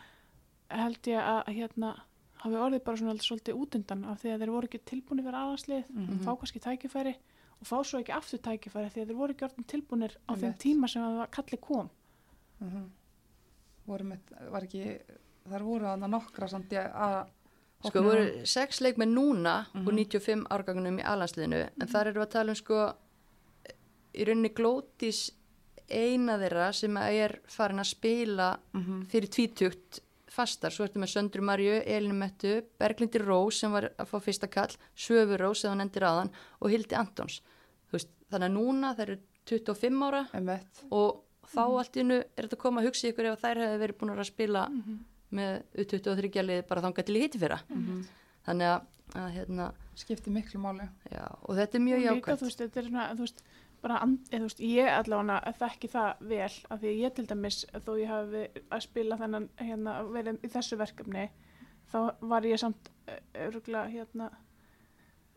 [0.70, 1.94] held ég að, hérna,
[2.42, 5.84] hafi orðið bara svona svolítið útundan af því að þeir voru ekki tilbúinir fyrir aðanslið,
[5.90, 6.18] Mhm.
[6.24, 7.14] fá kannski tækifæri
[7.60, 10.54] og fá svo ekki aftur tækifæri því að þeir voru ekki orðin tilbúinir á þeim
[10.58, 11.90] tíma sem að kalli kom.
[12.60, 12.90] Mhm.
[13.86, 14.18] Voru með,
[14.50, 15.00] var ekki,
[15.48, 17.26] þar voru þarna nokkra samt ég að
[17.86, 19.94] sko voru sex leikmenn núna úr Mhm.
[19.94, 22.94] 95 árgangunum í alansliðinu en þar eru við að tala um sko
[24.14, 25.30] í rauninni glótis
[25.88, 29.06] eina þeirra sem er farin að spila Mhm.
[29.06, 30.00] fyrir tvítugt
[30.36, 34.48] fastar, svo ertu með Söndru Marju, Elinu Mettu, Berglindi Rós sem var að fá fyrsta
[34.52, 36.30] kall, Söfur Rós sem hann endir aðan
[36.60, 37.40] og Hildi Antons
[37.92, 40.82] veist, þannig að núna þær eru 25 ára Einmitt.
[40.90, 43.80] og þá allt í innu er þetta að koma að hugsa ykkur ef þær hefði
[43.84, 44.64] verið búin að spila
[45.36, 48.00] með U23 lið bara þangað til í hitti fyrra Mhm.
[48.46, 48.82] þannig að,
[49.14, 50.88] að hérna, Skipti miklu máli.
[51.10, 53.42] já, og þetta er mjög jákvæmt þú veist, þetta er svona, þú veist,
[53.82, 57.58] bara, eða, þú veist, ég allavega þekki það vel af því að ég til dæmis,
[57.86, 61.26] þó ég hafi að spila þennan, hérna, verið í þessu verkefni,
[61.92, 61.98] þá
[62.32, 62.90] var ég samt
[63.46, 64.30] örgulega, hérna,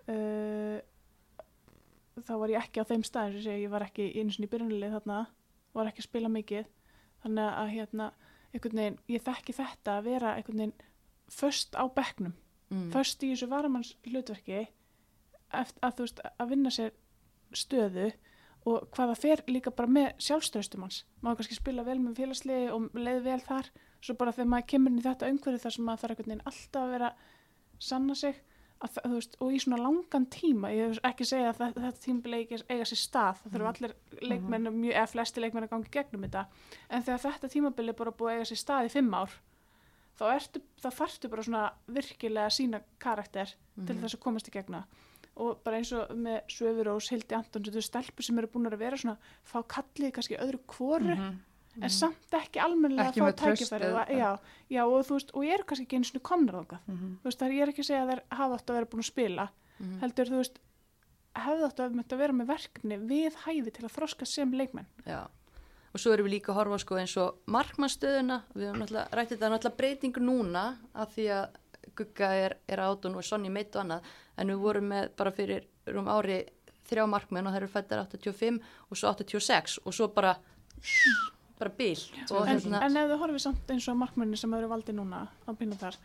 [0.09, 0.79] uh,
[2.25, 4.51] þá var ég ekki á þeim stað eins og ég var ekki einu sinni í
[4.51, 5.21] byrjunlið þarna,
[5.77, 6.67] var ekki að spila mikið
[7.23, 8.11] þannig að hérna
[8.53, 10.77] veginn, ég þekki þetta að vera einhvern veginn
[11.29, 12.33] föst á bekknum
[12.71, 12.89] mm.
[12.93, 14.65] föst í þessu varamanns hlutverki
[15.53, 16.95] að þú veist að vinna sér
[17.57, 18.09] stöðu
[18.69, 21.01] og hvað það fer líka bara með sjálfstöðstum hans.
[21.23, 23.71] Maður kannski spila vel með félagslegi og leið vel þar.
[23.99, 26.47] Svo bara þegar maður kemur inn í þetta umhverju þar sem maður þarf einhvern veginn
[26.51, 27.09] alltaf að vera
[27.89, 28.39] sanna sig
[28.79, 32.39] að, veist, og í svona langan tíma ég hef ekki segja að þetta, þetta tímabili
[32.69, 36.45] eiga, sér stað það þurfa allir leikmenn mjög, eða flesti leikmenn að gangi gegnum þetta.
[36.87, 39.35] En þegar þetta tímabili bara búið að eiga sér stað í fimm ár
[40.19, 41.63] þá, ertu, þá þarftu bara svona
[41.95, 43.53] virkilega sína karakter
[43.87, 44.83] til þess að komast í gegna
[45.39, 48.79] og bara eins og með Söfurós, Hildi Antons þetta eru stelpur sem eru búin að
[48.81, 49.17] vera svona
[49.47, 51.15] fá kallið kannski öðru kvoru
[51.79, 54.29] en samt ekki almennilega Ekki að fá tækifæri og, já,
[54.73, 56.87] já, og þú veist, og ég er kannski ekki eins og komnar þangað.
[56.89, 57.11] Mhm.
[57.21, 58.91] þú veist, það er ég er ekki að segja að þær hafa átt að vera
[58.93, 59.49] búin að spila.
[59.79, 59.99] Mhm.
[60.03, 60.59] heldur, þú veist
[61.39, 64.89] hefði átt að, að vera með verkefni við hæfi til að þroska sem leikmenn.
[65.05, 65.21] Já,
[65.93, 69.37] og svo erum við líka að horfa sko eins og markmannstöðuna, við höfum náttúrulega rættið
[69.37, 71.47] þetta náttúrulega breyting núna af því að
[71.99, 74.09] Gugga er, er átun og Sonny meitt og annað,
[74.39, 76.39] en við vorum með bara fyrir rúm ári
[76.89, 80.35] þrjá markmenn og það eru fættar 85 og svo 86 og svo bara
[81.59, 84.95] bara og en, hérna, en ef þú horfið samt eins og markmenni sem eru valdi
[84.95, 85.97] núna á Pínutar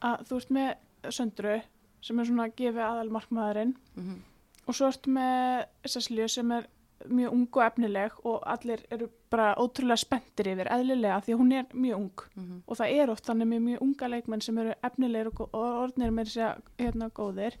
[0.00, 1.58] að þú ert með Söndru
[2.04, 4.22] sem er svona að gefa aðal markmaðurinn mhm,
[4.64, 6.70] og svo ertu með Cecilju sem er
[7.10, 11.66] mjög ung og efnileg og allir eru bara ótrúlega spenntir yfir eðlilega því hún er
[11.72, 12.24] mjög ung.
[12.36, 16.14] Mhm, og það er oft þannig með mjög unga leikmenn sem eru efnilegir og orðnir
[16.14, 17.58] með þess að hérna góðir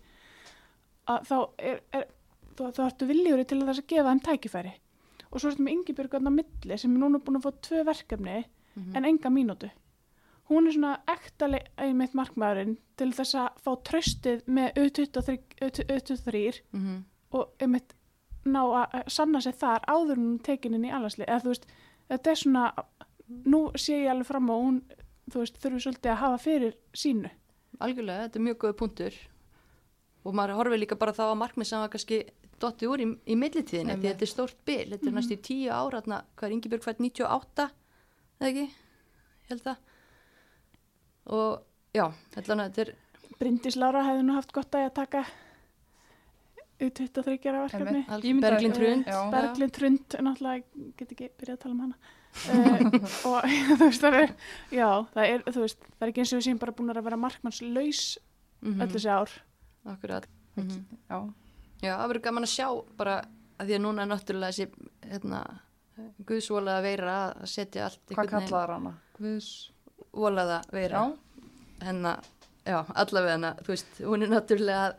[1.10, 2.04] að þá er, er
[2.54, 4.74] þá, þá ertu viljúri til að þess að gefa þeim tækifæri.
[5.30, 8.36] Og svo ertu með Ingibjörg á milli sem er núna búin að fá tvö verkefni
[8.44, 8.92] mhm.
[8.96, 9.70] en enga mínútu.
[10.50, 16.42] Hún er svona ekta le- einmitt markmaðurinn til þess að fá tröstið með U23, U23
[16.76, 16.98] mhm,
[17.32, 17.94] og einmitt
[18.44, 21.64] ná að að sanna sig þar áður hún tekin inn í allarsli eða þú veist,
[22.12, 22.64] þetta er svona
[23.48, 24.82] nú sé ég alveg fram á hún
[25.32, 27.30] þú veist, þurfi svolítið að hafa fyrir sínu.
[27.80, 29.16] Algjörlega, þetta er mjög góð punktur
[30.24, 32.20] og maður horfið líka bara þá að markmið sem var kannski
[32.62, 34.86] dotti úr í, í millitíðinni, því þetta er stórt bil.
[34.94, 37.68] Þetta er næstu í tíu ára, hvað er Ingibjörg fætt 98,
[38.40, 38.66] eða ekki?
[39.44, 39.80] Ég held það.
[41.34, 42.06] Og já,
[42.36, 42.94] þetta er
[43.40, 45.24] Bryndís Lára hefði nú haft gott að að taka
[46.84, 48.34] U23 ára verkefni.
[48.42, 49.08] Berglind Hrund.
[49.08, 49.18] Já.
[49.32, 52.12] Berglind Trund, náttúrulega get ekki byrjað að tala um hana.
[52.34, 52.94] Uh,
[53.30, 54.32] og þú veist það er
[54.74, 57.04] já, það er, þú veist, það er ekki eins og við séum bara búin að
[57.06, 58.00] vera markmannslaus
[58.64, 59.34] mm öll þessi ár
[59.92, 60.26] akkurat.
[60.56, 61.18] Mm Já,
[61.82, 62.68] já, það verður gaman að sjá
[62.98, 63.16] bara
[63.58, 65.40] að því að núna er náttúrulega þessi hérna,
[66.26, 68.94] guðsvolaða veira að setja allt hvað kallaðar hana?
[69.18, 69.50] Guðs
[70.14, 71.04] volaða veira.
[71.84, 72.22] Hennar,
[72.64, 74.94] já, allavega hennar, þú veist, hún er náttúrulega að,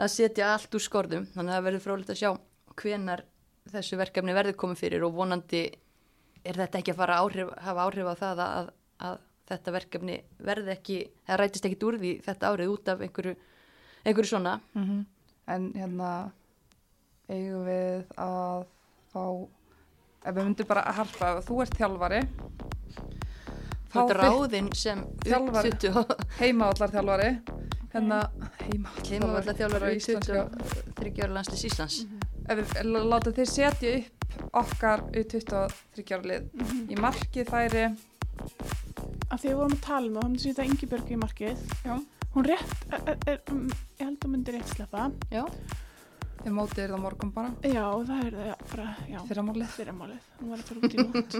[0.00, 2.30] að setja allt úr skorðum, þannig að það verður frólægt að sjá
[2.80, 3.24] hvenar
[3.70, 5.64] þessu verkefni verður komið fyrir og vonandi
[6.48, 8.70] er þetta ekki að fara að áhrif, hafa áhrif á það að,
[9.10, 9.18] að
[9.50, 10.16] þetta verkefni
[10.48, 10.98] verði ekki,
[11.28, 13.34] það rætist ekkit úr því þetta árið út af einhverju,
[14.04, 14.60] einhverju svona.
[14.74, 15.04] Mhm.
[15.50, 16.30] en hérna
[17.28, 18.66] eigum við að
[19.12, 19.22] fá
[20.24, 25.72] ef við myndum bara að harpa ef þú ert þjálfari ert þitt- ráðinn sem Þjálfari.
[26.38, 27.30] heimavallar þjálfari
[27.94, 28.18] hérna
[28.60, 30.44] heimavallar heimavalla þjálfari í íslenska
[31.00, 32.06] 23 landslýs Íslands.
[32.48, 36.86] ef við l- látum þið setja upp okkar U23 ára lið Mhm.
[36.90, 37.84] í markið færi
[39.30, 41.98] að því við vorum að tala um það, þá myndi sýta Ingibjörg í markið já,
[42.34, 43.64] hún rétt, er, er, er, um,
[43.98, 45.08] ég held að myndi rétt sleppa.
[45.34, 45.44] Já,
[46.40, 47.50] ef mótið er það morgun bara.
[47.66, 50.28] Já, það er það bara, já, fyrir málið fyrramálið.
[50.40, 51.32] Hún var að fara út í nótt.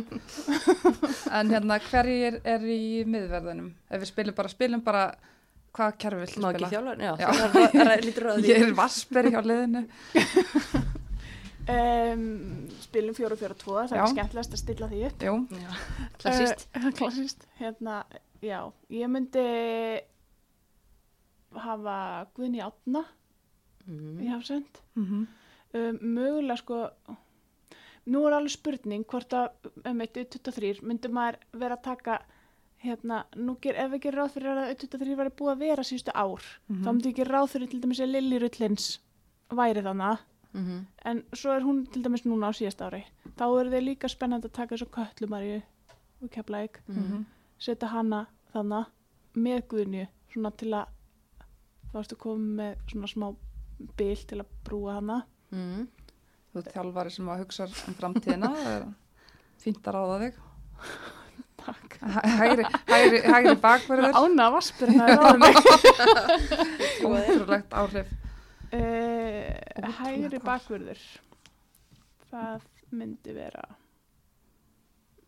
[1.40, 3.70] En hérna hverjir er í miðverðinum?
[3.90, 5.04] Ef við spilum bara, spilum bara
[5.70, 6.70] hvað kerfi viltu má ekki spila?
[6.74, 7.28] þjálfari, já, Já.
[7.30, 8.48] það er, er, er lítur því.
[8.50, 9.82] ég er vasperi hjá liðinu.
[11.70, 12.22] Um,
[12.82, 14.00] spilum 4-4-2 það Já.
[14.02, 15.20] er skemmtilegast að stilla því upp.
[15.22, 15.74] Jú, Já,
[16.18, 16.64] klassist.
[16.74, 17.98] uh, klassist hérna,
[18.42, 18.58] já,
[18.90, 19.44] ég myndi
[21.70, 21.96] hafa
[22.36, 23.04] Guðni Átna
[23.88, 24.18] Mm.
[24.20, 24.80] í Hafsend.
[24.94, 25.26] Mm
[25.72, 26.76] um, mögulega sko
[28.10, 32.18] nú er alveg spurning hvort að um eitt 23 myndi maður vera að taka
[32.84, 36.42] hérna, nú ger, ef gerum ráð fyrir að 23 væri búið að vera síðustu ár
[36.68, 36.82] Mhm.
[36.84, 38.98] þá myndi ég gera ráð fyrir til dæmis að Lilli Rullins
[39.50, 40.04] væri þannig
[40.52, 43.04] Mm en svo er hún til dæmis núna á síðast ári.
[43.38, 45.62] Þá er þið líka spennandi að taka þessu köllumari
[46.22, 47.24] og keflaðik -hmm.
[47.58, 48.86] setja hana þannig
[49.36, 50.86] með svona til að
[51.90, 53.28] þá ertu komið með svona smá
[53.98, 55.20] bil til að brúa hana.
[55.50, 55.86] Mm.
[56.52, 58.50] þú ert þjálfari sem að hugsa um framtíðina
[59.62, 60.38] fínt að ráða þig.
[61.60, 61.96] Takk.
[62.00, 64.92] Hæ- hægri, hægri, hægri bakverður ána vaspur
[67.04, 68.12] ótrúlegt áhrif.
[68.70, 71.02] Uh, hægri bakvörður.
[72.30, 72.64] Það
[72.94, 73.64] myndi vera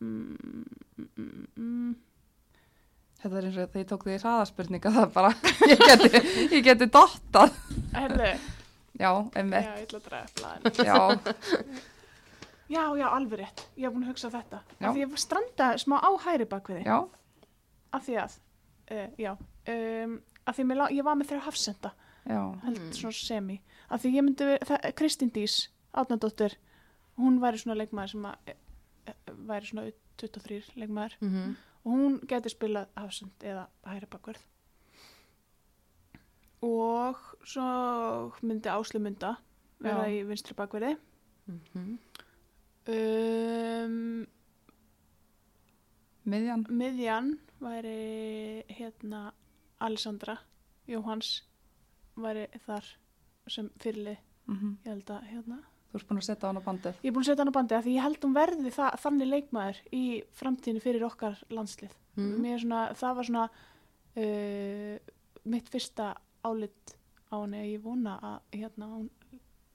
[0.02, 1.92] mm, mm, mm, mm.
[3.22, 5.30] Þetta er eins og þegar ég tók því hraðaspurninga það bara,
[5.70, 6.22] ég geti,
[6.56, 7.54] ég geti dottað.
[7.94, 8.32] Herðu,
[8.98, 9.10] Já, já,
[9.40, 9.68] einmitt.
[9.68, 11.76] ég ætla að upp blaðinu Já,
[12.72, 14.86] Já, já, alveg rétt, ég hef búin að hugsa þetta Já.
[14.88, 16.98] af því ég stranda smá á hægri bakvörði já,
[17.92, 18.36] af því að
[18.94, 19.32] uh, já,
[19.74, 20.14] um,
[20.48, 21.90] af því mér, lá- ég var með þeirra hafsenda
[22.24, 22.40] já.
[22.64, 22.92] held Mm.
[22.96, 23.58] svona semi
[23.90, 24.48] af því ég myndi,
[24.96, 25.58] Kristín Dís
[25.92, 26.54] Átnandóttir,
[27.20, 28.54] hún væri svona leikmaður sem að e,
[29.10, 29.14] e,
[29.50, 29.84] væri svona
[30.16, 31.56] 23 leikmaður Mhm.
[31.84, 34.42] Og hún geti spilað hafsend eða hægri bakvörð
[36.62, 39.32] og svo myndi Áslu Munda
[39.82, 40.12] vera Já.
[40.22, 40.96] í vinstri bakverði
[41.48, 41.98] Mhm.
[42.88, 44.26] um,
[46.24, 46.62] Miðjan.
[46.70, 49.32] miðjan væri hérna
[49.80, 50.36] Alessandra
[50.88, 51.42] Jóhans
[52.16, 52.84] væri þar
[53.48, 55.58] sem fyrirlið Mm ég held að hérna
[55.92, 57.00] Þú ert búin að setja á hana bandið.
[57.02, 58.98] ég er búin að setja hann á bandi af því ég held hún verði það,
[59.02, 60.04] þannig leikmaður í
[60.40, 61.94] framtíðinu fyrir okkar landslið.
[62.16, 63.44] Mér er svona, það var svona
[64.24, 65.12] uh,
[65.52, 66.08] mitt fyrsta
[66.48, 66.96] álit
[67.28, 69.08] á henni ég vona að hérna hún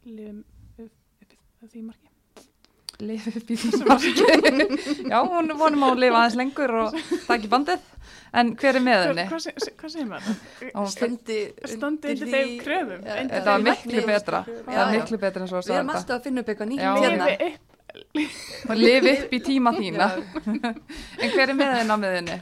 [0.05, 0.43] lifum
[0.77, 2.16] upp, upp, upp því marki
[2.97, 4.11] Lifi upp í þessu marki.
[5.11, 7.91] já, hún vonum að hún lifa aðeins lengur og það ekki bandið.
[8.37, 9.25] En hver er með henni?
[9.29, 10.39] hvað, hvað, segir maður?
[10.93, 11.37] Standi
[12.09, 12.55] undir þeim
[13.05, 14.41] ja, Þetta var miklu betra.
[14.47, 16.71] Já, Það var miklu betra en svo að Við erum alltaf að finna upp eitthvað
[16.73, 17.29] nýtt hérna.
[18.67, 20.09] Og lifi upp í tíma þína.
[21.21, 22.41] en hver er með henni á miðinni?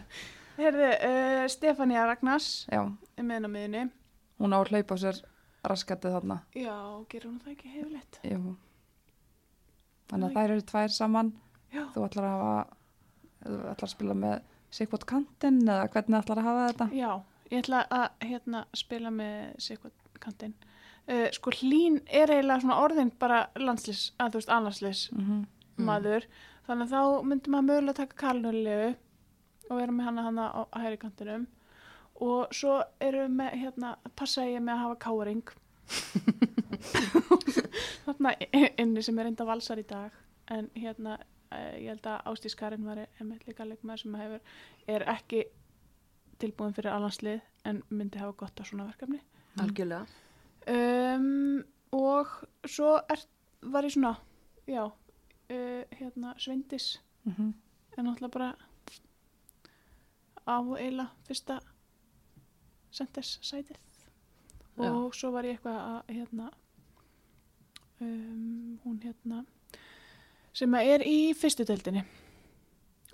[0.55, 3.85] Herðu, uh, Stefania Ragnars Já, er með henni á miðunni
[4.41, 5.21] hún á að hlaupa á sér
[5.65, 6.39] raskatið þarna.
[6.55, 6.77] Já,
[7.09, 8.55] gerur hún það ekki hefilegt Jú.
[10.09, 11.33] Þannig að þær eru tvær saman.
[11.73, 12.75] Já, Þú ætlar að hafa,
[13.45, 14.35] þú ætlar að spila með
[14.75, 16.87] Sigvot kantinn eða hvernig ætlar að hafa þetta?
[16.95, 17.11] já,
[17.51, 19.35] ég ætla að hérna, spila með
[19.65, 20.53] Sigvart kantinn.
[21.07, 25.45] Uh, Sko Hlín er eiginlega svona orðin bara landslis, að þú veist, annarslis Mm
[25.77, 25.85] Mm.
[25.89, 26.23] maður.
[26.67, 28.95] Þannig að þá myndi maður mögulega taka kalnulegu
[29.69, 31.47] og vera með hana hana á hægri kantinum.
[32.23, 35.43] Og svo eru með, hérna, passa ég með að hafa káring
[38.05, 38.33] þarna
[38.81, 40.11] inni sem er enda valsar í dag
[40.51, 41.17] en hérna
[41.51, 44.43] eh, ég held að Ástís Karin var einmitt líka leikmaður sem hefur,
[44.88, 45.45] er ekki
[46.41, 49.21] tilbúin fyrir alhanslið en myndi hafa gott á svona verkefni
[49.61, 50.05] Algjörlega.
[50.67, 51.63] um,
[51.95, 52.31] og
[52.67, 53.25] svo er,
[53.61, 54.15] var ég svona
[54.67, 57.53] já uh, hérna Svindis -hmm.
[57.97, 58.55] er náttúrulega bara
[60.47, 61.59] á eila fyrsta
[62.91, 63.77] senders sætið
[64.84, 64.91] Já.
[64.91, 66.49] og svo var ég eitthvað að hérna
[68.01, 69.43] um, hún hérna
[70.55, 72.03] sem að er í fyrstu deildinni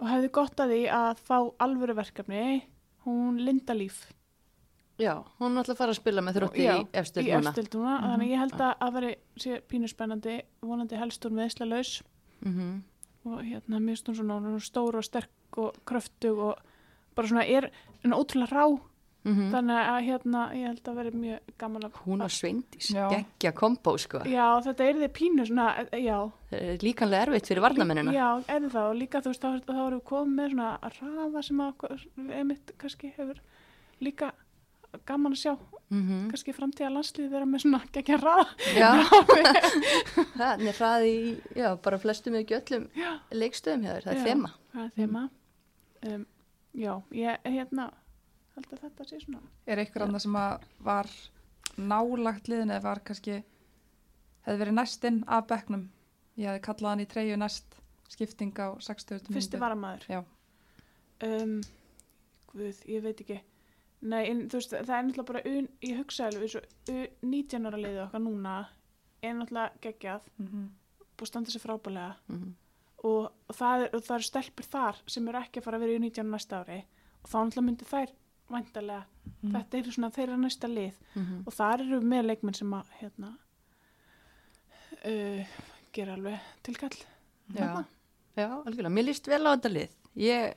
[0.01, 2.43] og hefði gott að því að fá alvöru verkefni
[3.05, 4.07] hún Linda Líf
[5.01, 7.49] Já, hún er alltaf að fara að spila með þrótti Já, í efstöld í núna.
[7.49, 8.09] efstild núna Mhm.
[8.11, 12.01] þannig ég held að að veri sé pínu spennandi vonandi helst úr meðsla laus
[12.45, 12.83] Mm
[13.23, 16.55] og hérna mér stóð svona hún er stór og sterk og kröftug og
[17.15, 17.67] bara svona er
[18.03, 18.65] en ótrúlega rá
[19.23, 19.51] -hmm.
[19.53, 23.97] þannig að hérna ég held að veri mjög gaman að Hún og Sveindís, geggja kombo
[23.97, 24.23] sko.
[24.25, 25.67] Já, þetta er þið pínu svona,
[26.51, 28.11] Það er líkanlega erfitt fyrir varnamennina.
[28.11, 31.59] já, það og líka þú veist, þá, þá erum við komið með svona raða sem
[31.59, 33.41] að, einmitt kannski hefur
[34.01, 34.33] líka
[35.05, 35.53] gaman að sjá,
[35.91, 38.45] Mm kannski framtíða landslið vera með svona geggja raða.
[38.75, 38.91] Já,
[40.39, 43.19] það er hraði í, já, bara flestum ekki öllum Já.
[43.31, 44.23] leikstöðum þér, það er Já.
[44.23, 44.51] þema.
[44.71, 45.23] Það er þema.
[46.01, 46.25] Um,
[46.73, 47.91] já, ég hérna,
[48.55, 49.41] held að þetta sé svona.
[49.67, 51.09] Er eitthvað annað sem að var
[51.77, 53.43] nálagt liðin eða var kannski,
[54.45, 55.85] hefði verið næstinn af bekknum?
[56.39, 57.77] Ég hefði kallað hann í treyju næst
[58.11, 59.29] skipting á 60.
[59.31, 60.05] Fyrsti varamæður.
[60.11, 60.21] Já.
[61.23, 61.61] Um,
[62.51, 63.39] guð, ég veit ekki.
[64.01, 67.67] Nei, en, veist, það er náttúrulega bara, un, ég hugsa alveg, eins og U- 19
[67.69, 68.55] ára liðið okkar núna
[69.21, 70.67] er náttúrulega geggjað, Mm -hmm.
[71.17, 72.55] búið að standa sér frábælega Mm
[73.03, 75.81] og, og, það er, og það eru stelpur þar sem eru ekki að fara að
[75.81, 76.83] vera í 19 næsta ári
[77.23, 78.11] og þá náttúrulega myndi þær
[78.53, 79.03] væntalega,
[79.41, 79.51] Mhm.
[79.55, 81.43] þetta eru svona þeirra næsta lið -hmm.
[81.47, 83.37] og þar eru með leikmenn sem að hérna
[85.05, 85.45] uh,
[85.93, 86.97] gera alveg tilkall
[87.51, 87.83] Já,
[88.37, 88.89] já, algjörlega.
[88.95, 89.89] Mér líst vel á þetta lið.
[90.15, 90.53] Ég,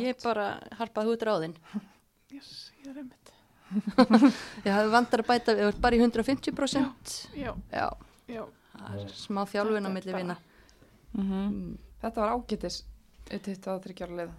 [0.00, 0.46] ég bara
[0.78, 1.56] harpaði út ráðinn.
[2.32, 3.32] yes, ég er einmitt
[4.64, 7.28] Ég hafði vandar að bæta, við erum bara í 150%.
[7.36, 7.88] já, Já,
[8.28, 8.44] já,
[8.78, 10.36] það er smá þjálfun á Þetta er milli bara- vina.
[10.38, 10.44] Mm
[11.18, 11.78] Mm.
[12.02, 12.82] Þetta var ágætis
[13.32, 14.30] uttitt á þryggjára lið.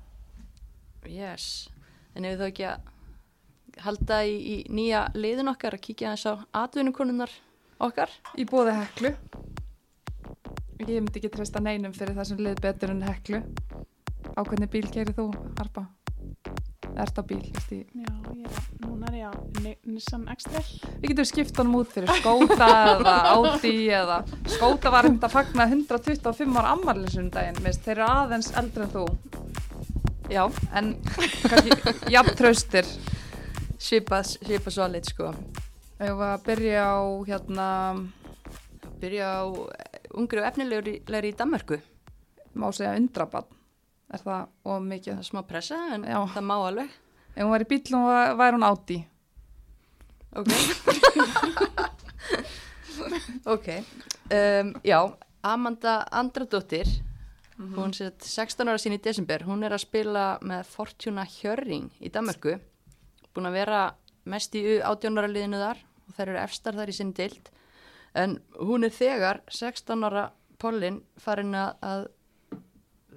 [1.10, 1.70] Yes,
[2.16, 2.80] en ef við þá ekki að
[3.86, 7.32] halda í, í nýja liðin okkar að kíkja aðeins á atvinnukonunnar
[7.80, 8.12] okkar.
[8.40, 9.14] Í bóði heklu.
[10.88, 13.42] Ég myndi ekki treysta neinum fyrir þessum lið betur en heklu.
[14.36, 15.86] Á hvernig bíl gerir þú, Harpa?
[17.00, 20.66] Ert á bíl, veist í já ég er, núna er ég á Ni- Nissan X-Trail.
[21.04, 24.18] Við getum skipt honum út fyrir skóta eða Audi eða
[24.50, 28.94] skóta var hefnd að fagna 125 ára ammalinsum daginn, mist, þeir eru aðeins eldri en
[28.96, 29.06] þú,
[30.30, 30.44] Já,
[30.78, 30.92] en
[31.50, 32.86] kannski jafn traustir.
[33.80, 35.32] Svipað, svipað svo aðleitt sko.
[36.00, 37.68] Við varum að byrja á hérna,
[39.00, 41.78] Byrja á eh, ungri og efnilegri í Danmörku.
[42.60, 43.46] má segja undrabann,
[44.12, 45.14] er það of mikið?
[45.14, 46.18] Það er smá pressa en Já.
[46.34, 46.90] það má alveg.
[47.36, 48.08] Ef hún var í bílum
[48.40, 48.98] væri hún Audi.
[50.36, 50.50] Ok.
[53.56, 53.68] ok.
[54.30, 55.00] Um, já,
[55.42, 56.88] Amanda Andradóttir,
[57.58, 62.12] hún sér 16 ára sín í desember, hún er að spila með Fortuna Hjörring í
[62.12, 62.58] Danmörku.
[63.34, 63.82] Búin að vera
[64.30, 67.52] mest í 18 ára liðinu þar og þær eru efstar þar í sinni dild.
[68.18, 72.08] En hún er þegar 16 ára Pollin farin að, að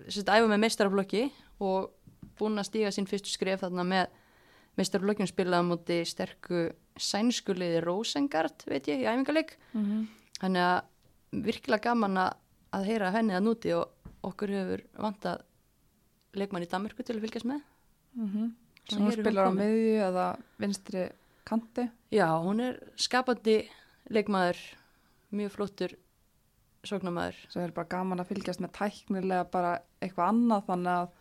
[0.07, 1.25] sérst, æfa með meistaraflokki
[1.63, 1.91] og
[2.39, 4.19] búin að stíga sín fyrstu skref þarna með
[4.79, 6.69] meistaraflokkjum spilaða múti sterku
[7.01, 9.57] sænskuliði Rosengard, veit ég, í æfingarleik.
[9.73, 10.07] Mm -hmm.
[10.41, 12.33] Þannig að virkilega gaman að,
[12.73, 13.89] að heyra henni að núti og
[14.23, 15.45] okkur hefur vantað
[16.35, 17.61] leikmann í Danmörku til að fylgjast með.
[18.91, 20.27] Sem hún er hún spilar á miðju eða
[20.63, 21.05] vinstri
[21.49, 21.89] kanti.
[22.13, 23.59] Já, hún er skapandi
[24.13, 24.61] leikmaður,
[25.33, 25.95] mjög flottur
[26.87, 27.39] sóknamaður.
[27.53, 31.15] Svo er bara gaman að fylgjast með tæknilega bara eitthvað annað þannig að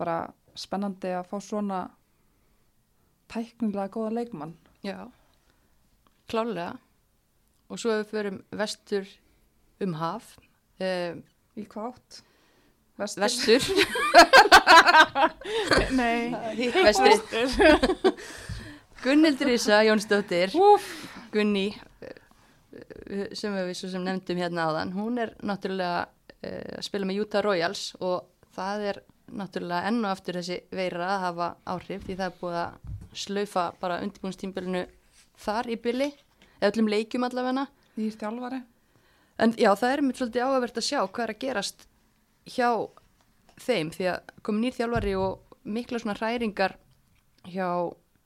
[0.00, 0.16] bara
[0.58, 1.82] spennandi að fá svona
[3.32, 4.56] tæknilega góða leikmann.
[4.84, 4.98] Já,
[6.30, 6.72] klálega.
[7.72, 9.08] Og svo ef við förum vestur
[9.84, 10.34] um haf,
[10.80, 11.16] eh,
[11.54, 12.16] Í hvað átt?
[12.94, 13.22] Vestur?
[13.24, 13.62] vestur,
[15.98, 16.30] Nei,
[16.70, 17.16] vestri,
[19.02, 20.54] Gunnildur Ísa Jónsdóttir,
[21.34, 21.72] Gunni,
[23.34, 26.04] sem við svo sem nefndum hérna áðan, hún er náttúrulega
[26.38, 29.00] eh, að spila með Utah Royals og það er
[29.40, 32.92] náttúrulega enn og aftur þessi veira að hafa áhrif því það er búið að
[33.24, 34.84] slaufa bara undirbúinstímbilinu
[35.44, 36.08] þar í byli,
[36.60, 37.66] eða öllum leikjum allavegna.
[37.98, 38.62] nýr þjálfari.
[39.42, 41.86] En já, það er mér svolítið áhugavert að sjá hvað er að gerast
[42.50, 42.68] hjá
[43.64, 46.76] þeim því að kom nýr þjálfari og mikla svona hræringar
[47.48, 47.68] hjá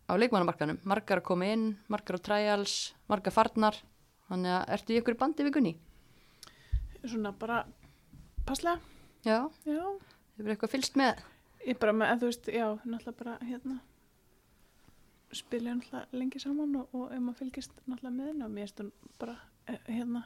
[0.08, 0.78] á leikmannamarkanum.
[0.88, 3.76] Margar að koma inn, margar á trials, margar farnar.
[4.28, 5.74] Þannig að ertu í ykkur bandi við Gunni?
[7.08, 7.62] svona bara
[8.44, 8.80] passlega,
[9.24, 9.84] Já, já.
[10.36, 11.20] hefur eitthvað fylst með?
[11.64, 13.78] Ég bara með, en þú veist, já, náttúrulega bara hérna
[15.32, 18.90] spila náttúrulega lengi saman og, og ef maður fylgist náttúrulega með henni og mér hún
[19.20, 19.36] bara
[19.68, 20.22] eh, hérna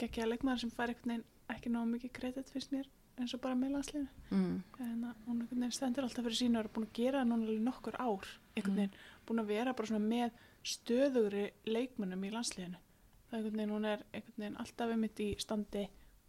[0.00, 2.88] geggja leikmaður sem fær einhvern veginn ekki náðu mikið kredit fyrst mér
[3.22, 4.62] eins og bara með landsliðinu Mm.
[4.80, 7.28] en að hún einhvern veginn stendur alltaf fyrir sínu og er búin að gera það
[7.30, 8.76] núna alveg nokkur ár einhvern Mm.
[8.76, 10.30] veginn, búin að vera bara svona með
[10.64, 12.76] stöðugri leikmönnum í landsliðinu
[13.30, 15.88] það er einhvern veginn, hún er einhvern veginn alltaf einmitt í standi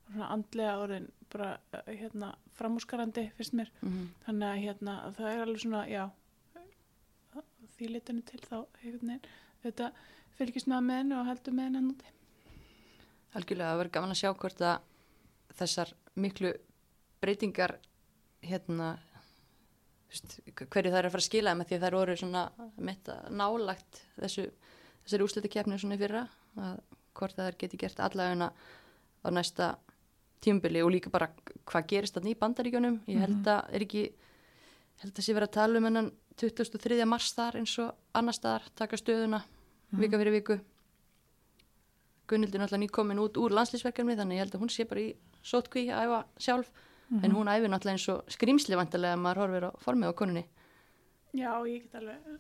[0.09, 4.09] svona andlega orðin bara eh, hérna framúskarandi fyrst mér Mm.
[4.25, 6.09] þannig að hérna það er alveg svona já
[7.77, 9.21] því litinu til þá einhvern veginn
[9.63, 9.91] þetta
[10.39, 12.15] fylgist maður með henni og heldur með henni hann úti
[13.37, 14.79] Algjörlega, það verður gaman að sjá hvort að
[15.59, 16.51] þessar miklu
[17.21, 17.77] breytingar
[18.45, 18.95] hérna
[20.09, 22.43] hverju það er að fara að skila með því að það eru svona
[22.81, 24.45] mitt að nálagt þessu,
[25.03, 26.23] þessari úsluti keppni svona fyrra
[26.57, 26.79] að
[27.19, 29.67] hvort það er geti gert allaveguna á næsta
[30.39, 31.29] tímubili og líka bara
[31.67, 32.97] hvað gerist þarna í bandaríkjunum.
[33.11, 34.03] Ég held að er ekki
[35.03, 36.99] held að sé verið að tala um hennan 23.
[37.07, 39.41] mars þar eins og annar staðar taka stöðuna
[39.99, 40.59] vika fyrir viku.
[42.29, 45.09] Er náttúrulega nýkomin út úr landslýsverkefni þannig ég held að hún sé bara í
[45.41, 46.69] sótkví að æfa sjálf
[47.09, 50.45] en hún æfi náttúrulega eins og skrýmsli vantarlega að maður horfir á formið á konunni.
[51.33, 52.39] Já ég get alveg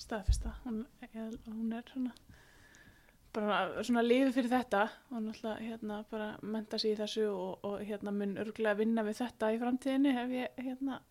[0.00, 2.12] staðfesta hún, ég, hún er svona
[3.34, 7.82] bara svona lífið fyrir þetta og náttúrulega hérna bara menta sig í þessu og, og
[7.86, 11.02] hérna mun örgulega vinna við þetta í framtíðinni ef ég hérna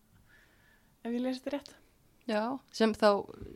[1.04, 1.76] ef ég lesi þetta rétt.
[2.28, 2.42] Já,
[2.76, 3.08] sem þá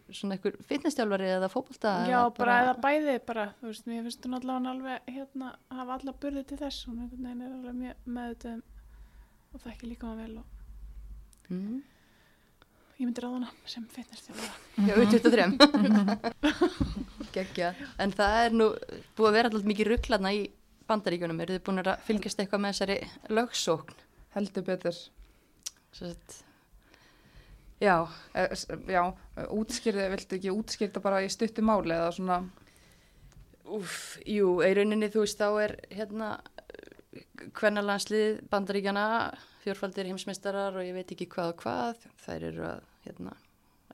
[0.08, 4.24] svona einhver fitnesstjálfari eða fótbolta Já, eða bara eða bæði bara, þú veist, mér finnst
[4.26, 6.86] hún allavega alveg hérna hafa alla burði til þess.
[6.88, 8.62] Hún er alveg mjög meðutum
[9.54, 11.80] og það ekki líka maður vel og mm.
[12.98, 14.54] ég myndi ráða hana sem fitnessstjálfara.
[14.88, 15.48] Já, við 23
[17.36, 18.70] Gekkja, en það er nú
[19.16, 20.46] búið að vera alltaf mikið rugglarna í
[20.88, 22.98] bandaríkjunum, eru þið búin að fylgjast eitthvað með þessari
[23.32, 24.02] lögsókn
[24.34, 24.96] Heldur betur.
[25.94, 26.42] Svo að
[27.82, 28.50] Já, Eh,
[28.88, 29.02] Já,
[29.50, 32.42] útskýrði, viltu ekki útskýrta bara í stuttu máli eða svona,
[33.64, 36.26] Úf, jú, í rauninni þú veist þá er hérna
[37.56, 39.06] kvennalandslið bandaríkjana
[39.64, 43.36] fjórfaldir heimsmeistarar og ég veit ekki hvað og hvað þær eru að hérna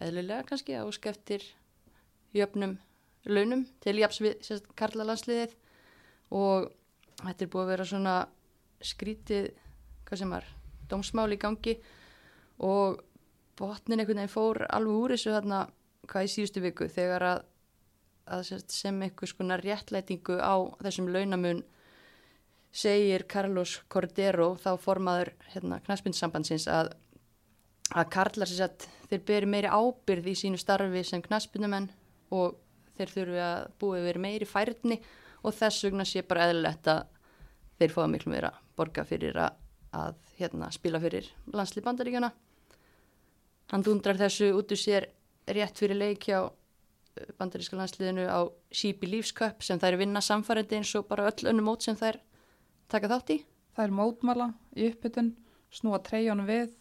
[0.01, 1.45] eðlilega kannski að óska eftir
[2.37, 2.79] jöfnum
[3.29, 5.57] launum til jafs við sérst, karlalandsliðið.
[6.37, 6.71] Og
[7.21, 8.15] þetta er búið að vera svona
[8.81, 9.51] skrítið,
[10.09, 10.47] hvað sem var
[10.91, 11.77] dómsmál í gangi.
[12.65, 13.01] Og
[13.61, 15.65] botnin einhvern veginn fór alveg úr þessu þarna
[16.11, 17.43] hvað í síðustu viku þegar að,
[18.37, 21.63] að sem, eitthvað skona réttlætingu á þessum launamun
[22.71, 26.93] segir Carlos Cordero þá formaður hérna, knaspindssambandsins að,
[27.91, 31.91] að Karlar sem sagt þeir beri meiri ábyrð í sínu starfi sem knaspindumenn
[32.31, 32.61] og
[32.99, 35.01] þeir þurfi að búið verið meiri færni
[35.43, 37.03] og þess vegna sé bara eðlilegt að
[37.81, 39.59] þeir fáið miklu meira borga fyrir að,
[39.97, 42.31] að hérna, spila fyrir landslið bandaríkjana
[43.73, 45.09] hann dundrar þessu út úr sér
[45.51, 50.93] rétt fyrir leik hjá eh, bandaríska landsliðinu á Sípi Lífsköp sem þær vinna samfærandi eins
[50.99, 52.21] og bara öll önnu mót sem þær
[52.91, 53.39] taka þátt í
[53.77, 55.29] Það er mótmæla í uppbytun,
[55.71, 56.73] snúa treyjónum við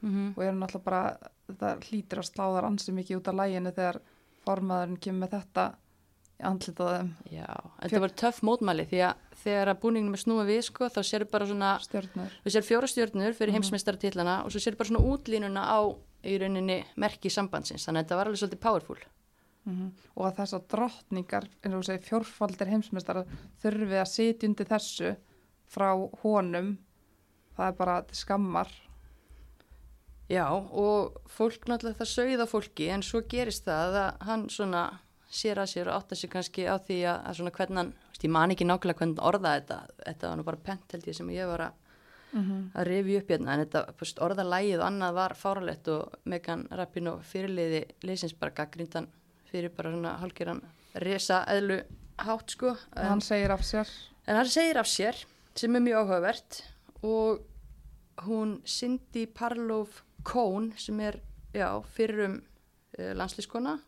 [0.00, 0.28] mm -hmm.
[0.36, 1.18] og eru náttúrulega bara,
[1.58, 4.00] það hlýtir að slá þar ansi mikið út af læginu þegar
[4.46, 5.64] formaðurinn kemur með þetta
[6.38, 7.46] andlitaðum Já,
[7.82, 11.24] þetta var töff mótmæli því að þegar að búningnum er snúið við sko þá sér
[11.30, 12.30] bara svona, stjórnur.
[12.44, 13.56] við sér fjóra stjórnur fyrir Mhm.
[13.58, 15.78] heimsmeistaratitlana og svo sér bara svona útlínuna á
[16.24, 18.98] í rauninni merki sambandsins þannig að þetta var alveg svolítið powerful
[19.66, 23.24] Mm Og að þessar drottningar, eins og þú segir fjórfaldir heimsmeistara,
[23.62, 25.16] þurfi að sitja undir þessu
[25.68, 25.90] frá
[26.22, 26.76] honum,
[27.56, 28.70] það er bara skammar.
[30.28, 34.82] Já, og fólk náttúrulega það sögð á fólki en svo gerist það að hann svona
[35.32, 38.32] sér að sér og átta sér kannski á því að, að svona hvernig hann, ég
[38.34, 41.30] man ekki nákvæmlega hvernig hann orðaði þetta, þetta var nú bara pent held ég sem
[41.36, 41.84] ég var að,
[42.28, 42.64] Mm -hmm.
[42.76, 47.84] að rifja upp hérna en þetta orðalægið og annað var fáralegt og Megan Rapinoe fyrirliði
[48.02, 49.08] leysins bara gaggrindan
[49.50, 50.60] fyrir bara svona hálfgerðan
[50.94, 51.82] resa eðlu
[52.18, 53.88] hátt sko en, Hann segir af sér.
[54.26, 55.24] en hann segir af sér
[55.58, 56.60] sem er mjög áhugavert
[57.06, 57.42] og
[58.26, 61.20] hún Cindy Parlof Cohn sem er
[61.54, 62.40] já, fyrrum
[62.98, 63.78] uh, landslískona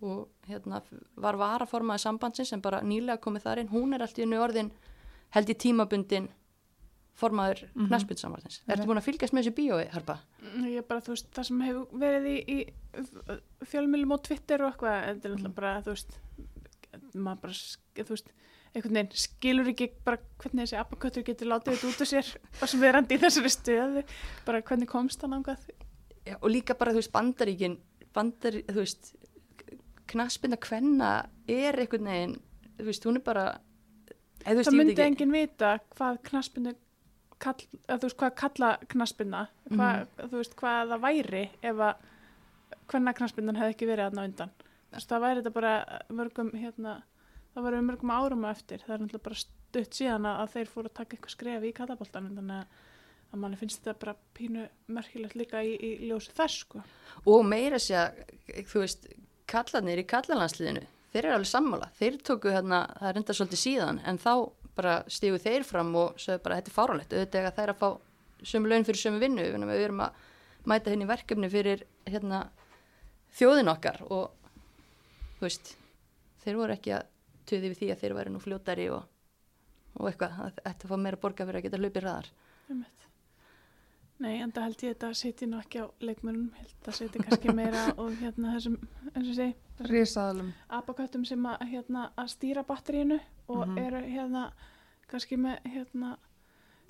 [0.00, 0.82] og hérna
[1.18, 4.70] var varaformaði sambandsins sem bara nýlega komið þar inn hún er alltaf innu orðin
[5.34, 6.28] held í tímabundin
[7.18, 7.70] formaður mm.
[7.74, 7.88] -hmm.
[7.90, 8.60] knastbyrnsambandsins.
[8.70, 10.18] Ertu búin að fylgjast með þessu bíói, Harpa?
[10.70, 12.58] Ég bara, þú veist, það sem hefur verið í, í
[13.72, 15.34] fjölmjölum og Twitter og eitthvað, þetta er Mm.
[15.34, 16.18] náttúrulega bara, þú veist,
[17.14, 17.52] maður bara,
[17.98, 18.30] þú veist,
[18.74, 22.68] einhvern veginn skilur ekki bara hvernig þessi apaköttur getur látið þetta út úr sér og
[22.68, 24.02] sem við randi í þessari stöðu,
[24.46, 25.68] bara hvernig komst hann ángað.
[26.28, 27.78] Já, og líka bara, þú veist, bandaríkin,
[28.14, 29.14] bandar, þú veist,
[30.08, 31.12] knaspinda kvenna
[31.48, 32.36] er einhvern veginn,
[32.78, 33.46] þú veist, hún er bara,
[34.44, 36.74] þú veist, Það myndi enginn vita hvað knaspinu,
[37.42, 37.58] kall,
[37.88, 40.30] að, veist, hvað kalla knaspina, hvað, Mhm.
[40.30, 41.94] þú veist, hvað það væri ef að
[42.88, 44.50] hvernig knaspindan hefði ekki verið aðna undan.
[44.88, 47.02] Þú veist, það væri þetta bara mörgum, hérna,
[47.54, 48.82] það væri mörgum árum á eftir.
[48.84, 51.72] Það er náttúrulega bara stutt síðan að, að þeir fóru að taka eitthvað skref í
[51.76, 52.84] kallaboltan, þannig að,
[53.28, 54.66] að manni finnst þetta bara pínu
[54.98, 56.84] merkilegt líka í, í ljósi þess, sko.
[57.28, 58.22] og meira sé að,
[58.70, 59.10] þú veist,
[59.48, 64.00] kallarnir í kallalandsliðinu, þeir eru alveg sammála, þeir tóku hérna, það er enda svolítið síðan,
[64.04, 64.32] en þá
[64.78, 67.88] bara stígu þeir fram og sögðu bara, þetta er fárálegt, auðvitað eiga þær að fá
[68.46, 70.26] sömu laun fyrir sömu vinnu, við erum að
[70.68, 72.44] mæta henni verkefni fyrir hérna
[73.34, 74.30] þjóðin okkar og
[75.38, 75.72] þú veist,
[76.44, 77.08] þeir voru ekki að
[77.48, 79.04] töði við því að þeir væri nú fljótari og,
[79.98, 82.30] og eitthvað, að þetta fá meira borga fyrir að geta hlaupið ræðar.
[82.68, 83.04] Einmitt.
[84.18, 87.52] Nei, en það held ég þetta seti nú ekki á leikmörnum, held það seti kannski
[87.54, 88.74] meira og hérna þessum,
[89.14, 89.54] eins og segi,
[89.86, 90.48] Rísaðalum.
[90.74, 93.78] apaköttum sem að, hérna, að stýra batterínu og Mhm.
[93.78, 94.42] eru hérna
[95.08, 96.16] kannski með hérna,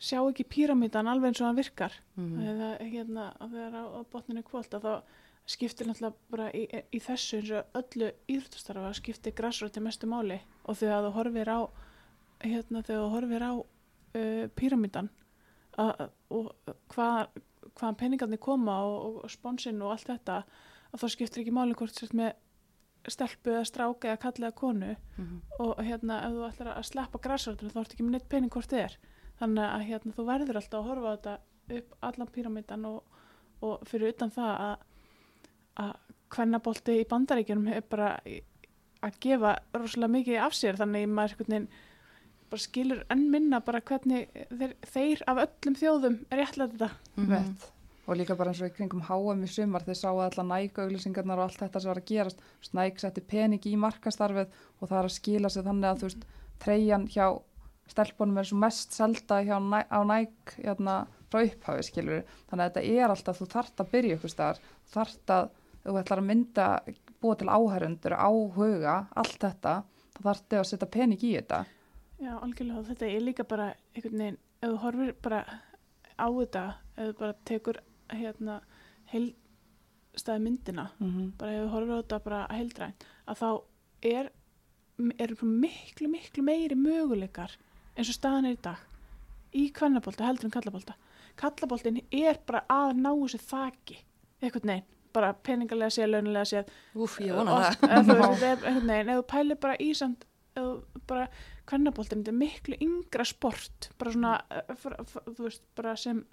[0.00, 2.40] sjá ekki píramítan alveg eins og hann virkar Mm.
[2.40, 5.02] eða hérna að þegar á, botninu kvöld að þá
[5.48, 10.40] skiptir náttúrulega bara í, í þessu eins og öllu íþróttastarfa skiptir græsróti mestu máli.
[10.68, 11.60] Og þegar þú horfir á
[12.44, 15.08] hérna þegar þú horfir á uh, píramítan
[15.78, 16.50] og
[16.90, 17.28] hvað
[17.78, 20.40] hvaðan peningarnir koma og, og sponsin og allt þetta
[20.88, 22.32] að þá skiptir ekki máli hvort sért með
[23.08, 24.94] stelpu eða stráka eða kalli eða konu.
[25.16, 25.36] Mm.
[25.62, 28.72] og hérna ef þú ætlar að sleppa græsrótinu þá ertu ekki með neitt pening hvort
[28.72, 28.98] þið er.
[29.38, 31.34] Þannig að hérna þú verður alltaf að horfa á þetta
[31.78, 33.18] upp allan píramítan og,
[33.64, 34.87] og fyrir utan það að
[35.78, 35.94] að
[36.34, 38.10] kvennabolti í bandaríkjunum er bara
[39.02, 41.68] að gefa rosalega mikið af sér þannig að maður veginn
[42.48, 47.28] bara skilur enn minna bara hvernig þeir, þeir af öllum þjóðum er réttlega þetta Mhm.
[47.32, 47.66] Vett.
[48.08, 51.44] Og líka bara eins og í kringum HM í sumar þeir sáu allar nægauðlýsingarnar og
[51.50, 52.38] allt þetta sem var að gerast.
[52.64, 54.46] Snæk setti pening í markastarfið
[54.80, 56.24] og það er að skila sig þannig að þú veist,
[56.64, 57.26] treyjan hjá
[57.88, 62.72] stelpunum er svo mest selda hjá næ, á næg hérna, frá upphafi skilur þannig að
[62.72, 64.58] þetta er alltaf, þú þart að byrja ykkur staðar,
[64.88, 65.50] þú þart að,
[65.84, 66.66] þú ætlar að mynda,
[67.22, 69.74] búa til áhærundur, áhuga, allt þetta,
[70.16, 71.64] þá þartu að setja pening í þetta.
[72.18, 75.42] Já, algjörlega, þetta er líka bara einhvern veginn, ef þú horfir bara
[76.18, 76.64] á þetta,
[76.96, 78.60] ef þú bara tekur hérna
[79.12, 81.32] heilstæði myndina, Mm -hmm.
[81.38, 82.94] bara ef þú horfir á þetta bara heildræn,
[83.26, 83.62] að þá
[84.02, 84.30] er,
[85.18, 87.50] er miklu, miklu meiri möguleikar
[87.96, 88.78] eins og staðan er í dag
[89.54, 90.94] í kvennabólta heldur en kallabólta.
[91.38, 93.98] Kallaboltin er bara að ná þessu þaki,
[94.42, 94.88] einhvern veginn,
[95.18, 96.72] bara peningalega séð, launulega séð.
[96.96, 98.08] Úf, ég vona og- það.
[98.08, 100.24] þú veist, er einhvern veginn, ef þú pælir bara í samt
[101.06, 101.28] bara
[101.70, 106.24] kvennaboltin, þetta er miklu yngra sport, bara svona eh, fr- fr- þú veist, bara sem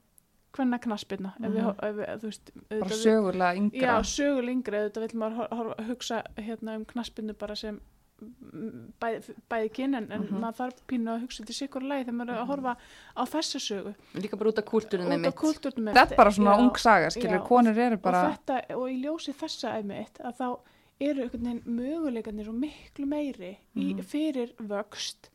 [0.55, 3.83] kvenna knaspirna, ef við, ef við, þú veist bara sögulega yngra.
[3.85, 7.77] Já, sögul yngri, þetta vil maður hugsa hérna um knaspinu bara sem
[8.21, 9.33] mm, bæði,
[9.75, 10.39] kyn en, en Mhm.
[10.41, 12.75] maður þarf pínu að hugsa til sikur lagi þegar maður er að horfa
[13.17, 15.35] á þessa sögu Líka bara út af á mitt.
[15.35, 18.75] kultúrnum þetta er bara svona já, ung saga skilur, já, konur eru bara og, þetta,
[18.75, 20.59] og í ljósi þessa einmitt að þá
[21.01, 21.29] eru
[21.65, 24.03] möguleikarnir svo miklu meiri í, Mhm.
[24.03, 25.29] fyrir vöxt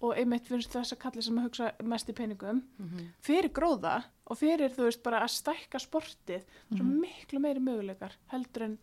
[0.00, 3.08] og einmitt finnst þess að kalli sem að hugsa mest í peningum Mhm.
[3.20, 6.42] fyrir gróða og fyrir þú veist bara að stækka sportið
[6.72, 7.00] svo Mhm.
[7.00, 8.78] miklu meiri möguleikar heldur en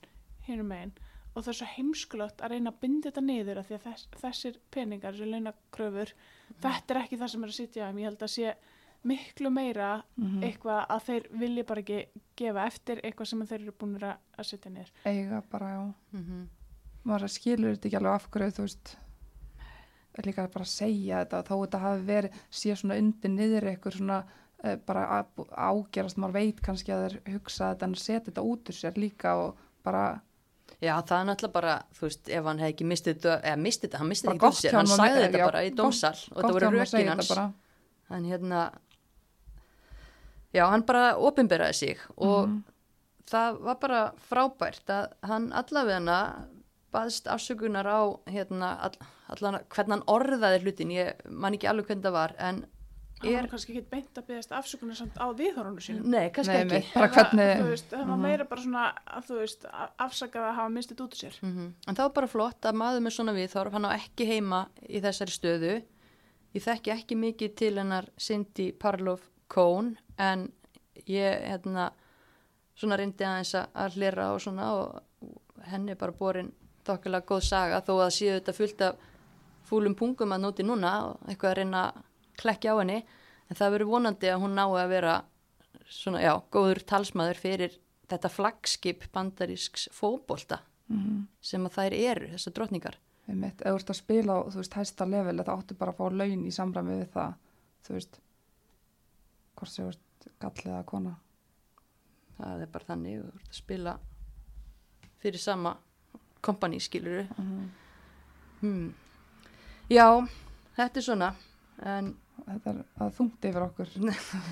[0.47, 0.91] hinum megin
[1.39, 4.07] og það er svo heimskulegt að reyna að binda þetta niður af því að þess,
[4.21, 6.13] þessir peningar, þessi launakröfur
[6.65, 8.53] þetta er ekki það sem er að sitja um ég held að sé
[9.07, 10.41] miklu meira Mhm.
[10.43, 11.99] eitthvað að þeir vilja bara ekki
[12.35, 16.49] gefa eftir eitthvað sem þeir eru búin að setja niður eiga bara, já Mhm.
[17.05, 18.97] maður skilur þetta ekki alveg af hverju þú veist
[20.25, 24.17] líka bara að segja þetta þó þetta hafi verið sé svona undir niður eitthvað svona
[24.65, 25.23] uh, bara
[25.55, 29.35] ágerast, maður veit kannski að þeir hugsa þetta en setja þetta út úr sér líka
[29.39, 30.01] og bara
[30.81, 33.87] Já, það er náttúrulega bara, þú veist, ef hann hefði ekki mistið þetta, eða mistið
[33.89, 36.53] þetta, hann mistið þetta ekki úr sér, hann sagði þetta bara í dómsal og þetta
[36.55, 37.31] voru rökin hans.
[38.09, 38.61] Hann hérna,
[40.55, 42.63] já, hann bara opinberaði sig og Mhm.
[43.29, 46.45] það var bara frábært að hann allavegna
[46.93, 48.95] baðst afsökunar á hérna, all,
[49.29, 52.65] allan, hvernig hann orðaði hlutin, ég man ekki alveg hvernig það var, en
[53.27, 56.79] er, var kannski ekki beint að byggast afsökunar samt á viðhorunum sínum nei, kannski Nei,
[56.79, 56.93] ekki.
[56.93, 58.21] bara hvernig- þú veist, það var Mhm.
[58.21, 61.73] meira bara svona að þú veist, að- afsakað að hafa mistið út úr sér Mm
[61.87, 65.01] En það var bara flott að maður með svona viðhorf, hann á ekki heima í
[65.01, 65.83] þessari stöðu.
[66.55, 70.51] Ég þekki ekki mikið til hennar Cindy Parlof Cohn en
[71.07, 71.91] ég hérna,
[72.75, 75.01] svona reyndi aðeins að- hlera og svona og
[75.67, 76.51] henni er bara borin
[76.85, 78.95] þokkilega góð saga þó að séu þetta fullt af
[79.69, 81.93] fúlum pungum að nóti núna og eitthvað að reyna
[82.39, 82.99] klekja á henni
[83.49, 85.13] en það verður vonandi að hún nái að vera
[85.89, 87.77] svona, já, góður talsmaður fyrir
[88.09, 91.27] þetta flagskip bandarísks fótbolta Mhm.
[91.41, 92.95] sem að þær eru, þessar drottningar.
[93.29, 95.97] Einmitt, ef þú ert að spila á, þú veist, hæsta level þá áttu bara að
[95.99, 97.33] fá laun í samræmi við það
[97.85, 98.17] þú veist
[99.55, 101.15] hvort þú ert gallið að kona
[102.39, 103.93] Það er bara þannig, þú ert að spila
[105.21, 105.73] fyrir sama
[106.41, 107.69] kompani, skilur Mhm.
[108.61, 108.93] hmm.
[109.89, 110.27] Já,
[110.77, 111.35] þetta er svona,
[111.83, 112.15] en
[112.49, 113.91] þetta er að þungt yfir okkur.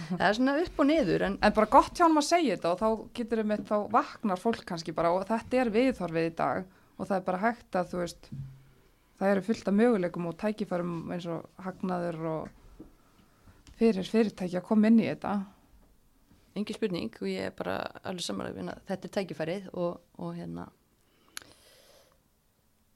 [0.10, 2.72] Það er svona upp og niður, en en bara gott hjá hann að segja þetta
[2.74, 6.64] og þá getur við þá vaknar fólk kannski bara og þetta er viðhorfið í dag
[6.98, 8.32] og það er bara hægt að þú veist
[9.18, 12.90] það eru fullt af möguleikum og tækifærum eins og hagnaður og
[13.78, 15.38] fyrir fyrirtæki að koma inn í þetta.
[16.58, 20.70] Engin spurning og ég er bara alveg samanlega að þetta er tækifærið og, og hérna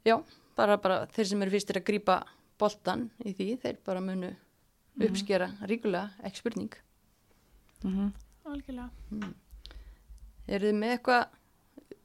[0.06, 0.18] já,
[0.58, 2.22] bara, bara þeir sem eru fyrstir að grípa
[2.62, 4.32] boltan í því, þeir bara munu
[5.00, 6.74] uppskera ríkulega, ekki spurning.
[7.84, 8.12] Mm -hmm.
[8.46, 8.90] algjörlega
[10.48, 11.28] eru þið með eitthvað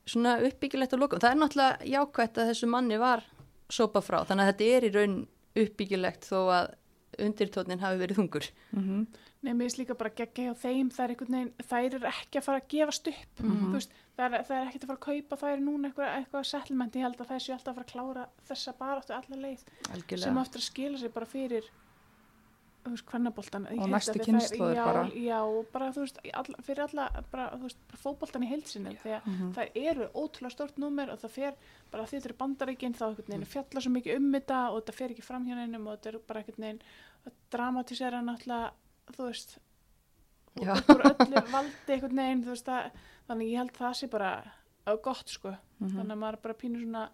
[0.06, 1.18] svona uppbyggilegt að lokum?
[1.20, 3.24] Það er náttúrulega jákvætt að þessu manni var
[3.68, 5.16] sópa frá, þannig að þetta er í raun
[5.56, 6.74] uppbyggilegt þó að
[7.18, 8.46] undirtónin hafi verið þungur.
[9.42, 12.38] Nei, mér finnst líka bara geggja hjá þeim, það er einhvern veginn, þær eru ekki
[12.38, 13.66] að fara að gefast upp, Mhm.
[13.66, 16.44] þú veist, það er, það er ekkert að fara að kaupa þær núna eitthvað, eitthvað
[16.46, 19.58] settlement, ég held að þær séu alltaf að fara að klára þessa baráttu alla leið,
[19.58, 21.64] sem algjörlega aftur að skila sig bara fyrir,
[22.86, 23.66] þú veist, kvennaboltan.
[23.80, 25.02] Og næstu kynslóðir já, bara.
[25.10, 25.38] Já,
[25.72, 29.26] bara, þú veist, alla, fyrir alla, bara, þú veist, bara fótboltan í heilsinni, því að
[29.26, 29.52] Mhm.
[29.56, 31.54] þær eru ótrúlega stórt númer og það fer,
[31.90, 34.94] bara því þetta eru bandaríkinn, þá einhvern veginn fjalla svo mikið um þetta og þetta
[34.94, 36.80] fer ekki fram hjá neinum og þetta er bara veginn
[37.26, 38.70] að dramatisera náttúrulega,
[39.12, 39.58] þú veist,
[40.56, 41.92] úr öllu valdi
[42.54, 42.90] veist að
[43.28, 44.30] þannig ég held það sé bara
[45.02, 45.90] gott sko Mhm.
[45.98, 47.08] þannig að maður er bara pínur svona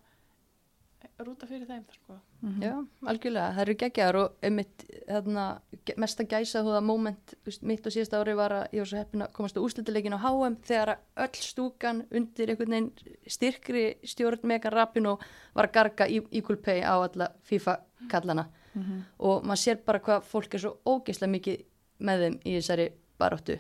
[1.27, 2.16] rúta fyrir þeim sko.
[2.43, 2.62] Mhm.
[2.62, 2.73] Já,
[3.07, 5.45] algjörlega, það eru geggjar og einmitt, þarna,
[5.87, 8.87] ge- mesta gæsa þú að moment veist, mitt og síðasta ári var að ég var
[8.93, 12.91] svo heppin að komast á úrslutaleikin á HM þegar að öll stúkan undir einhvern veginn
[13.27, 15.19] styrkri stjórn Megan Rapinoe
[15.55, 18.49] var að garga í- equal pay á alla FIFA kallana.
[18.74, 19.03] Mhm.
[19.20, 21.65] og maður sér bara hvað fólk er svo ógeðslega mikið
[22.01, 22.87] með þeim í þessari
[23.20, 23.59] baróttu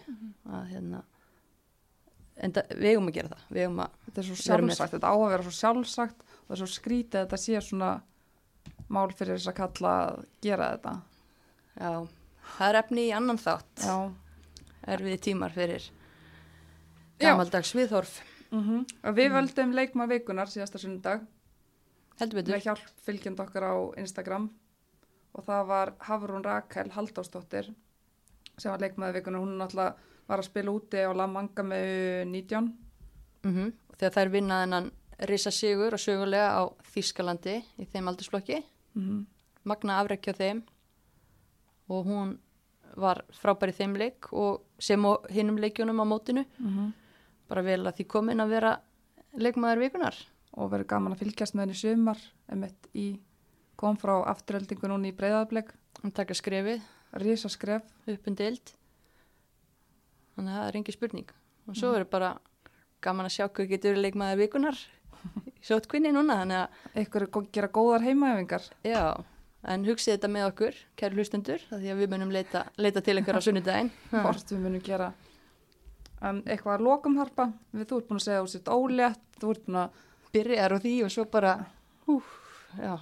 [0.48, 1.02] að hérna
[2.36, 3.44] en við eigum að gera það.
[3.50, 5.12] Við eigum að, þetta er svo sjálfsagt, þetta.
[5.12, 7.92] Á að vera svo sjálfsagt og það er svo skrítið að þetta sé svona
[8.92, 10.96] mál fyrir þess að kalla að gera þetta.
[11.80, 11.94] Já
[12.56, 13.84] það er efni í annan þátt.
[13.84, 13.96] Já,
[14.94, 17.30] erfiði tímar fyrir Já.
[17.30, 18.20] gamaldags viðhorf.
[18.52, 18.84] Mm
[19.16, 22.52] við völdum leikma vikunar síðasta betur.
[22.52, 24.50] Með hjálp fylgjand okkar á Instagram.
[25.32, 27.74] Og það var Hafrún Rakel Halldórsdóttir
[28.58, 29.96] sem var leikmaði vikunar, hún náttúrulega
[30.28, 32.72] var að spila úti á La Manga með 19
[33.42, 33.72] mm
[34.02, 34.86] þegar þær vinna þennan
[35.30, 36.62] risa sigur og sögulega á
[36.92, 38.62] Þískalandi í þeim aldursflokki.
[38.94, 39.26] Mhm.
[39.64, 40.62] magna afrekja þeim.
[41.88, 42.38] Og hún
[42.96, 46.44] var frábær í þeim leik og sem og hinnum leikjunum á mótinu.
[46.58, 46.92] Mhm.
[47.48, 48.80] bara vel að því komin að vera
[49.36, 50.14] leikmaður vikunar
[50.56, 52.16] Og verður gaman að fylgjast með henni
[52.48, 53.20] emitt í,
[53.76, 55.72] kom frá afturöldingu núna í breyðarbleik,
[56.02, 56.82] hún taka skrefið.
[57.12, 57.82] Risa skref.
[58.06, 58.72] upp deild
[60.42, 61.30] þannig að það er engi spurning.
[61.70, 62.30] Og svo verður bara
[63.02, 64.78] gaman að sjá hvað getur leikmaður vikunar
[65.54, 68.64] í sótkvinni núna þannig að Ykkur er gó- gera góðar heimaöfingar.
[68.82, 69.02] já,
[69.62, 73.38] en hugsið þetta með okkur kæri hlustendur, því að við munum leita, leita til einhver
[73.38, 73.92] á sunnudaginn.
[74.10, 75.12] Hvort við munum gera.
[76.22, 79.50] En eitthvað að lokum harpa við þú ert búin að segja úr sitt ólétt þú
[79.54, 80.02] ert búin að
[80.34, 81.54] byrjar á því og svo bara
[82.06, 82.18] hú,
[82.78, 82.94] já,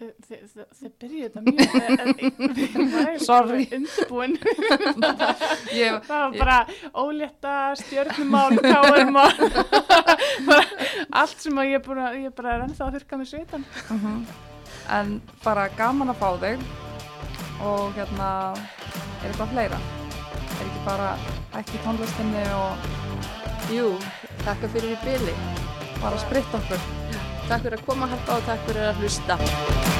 [0.00, 0.62] Þið,
[1.02, 3.66] byrjuðu þetta mjög Sorry.
[3.76, 4.36] undirbúin
[6.06, 6.58] það var bara
[6.96, 9.34] ólétta stjörnumál, káarmál
[10.46, 10.62] bara
[11.20, 14.22] allt sem ég er að ég er bara er ennþá að þurka með svitan uh
[14.90, 16.62] en bara gaman að fá þig
[17.62, 18.30] og hérna
[19.20, 19.80] er eitthvað fleira
[20.56, 21.10] er ekki bara
[21.60, 23.92] ekki tónlistinni og jú,
[24.46, 25.36] takk fyrir í byli
[26.00, 26.99] bara spritt okkur
[27.50, 29.99] takk fyrir að koma harpa og takk fyrir að hlusta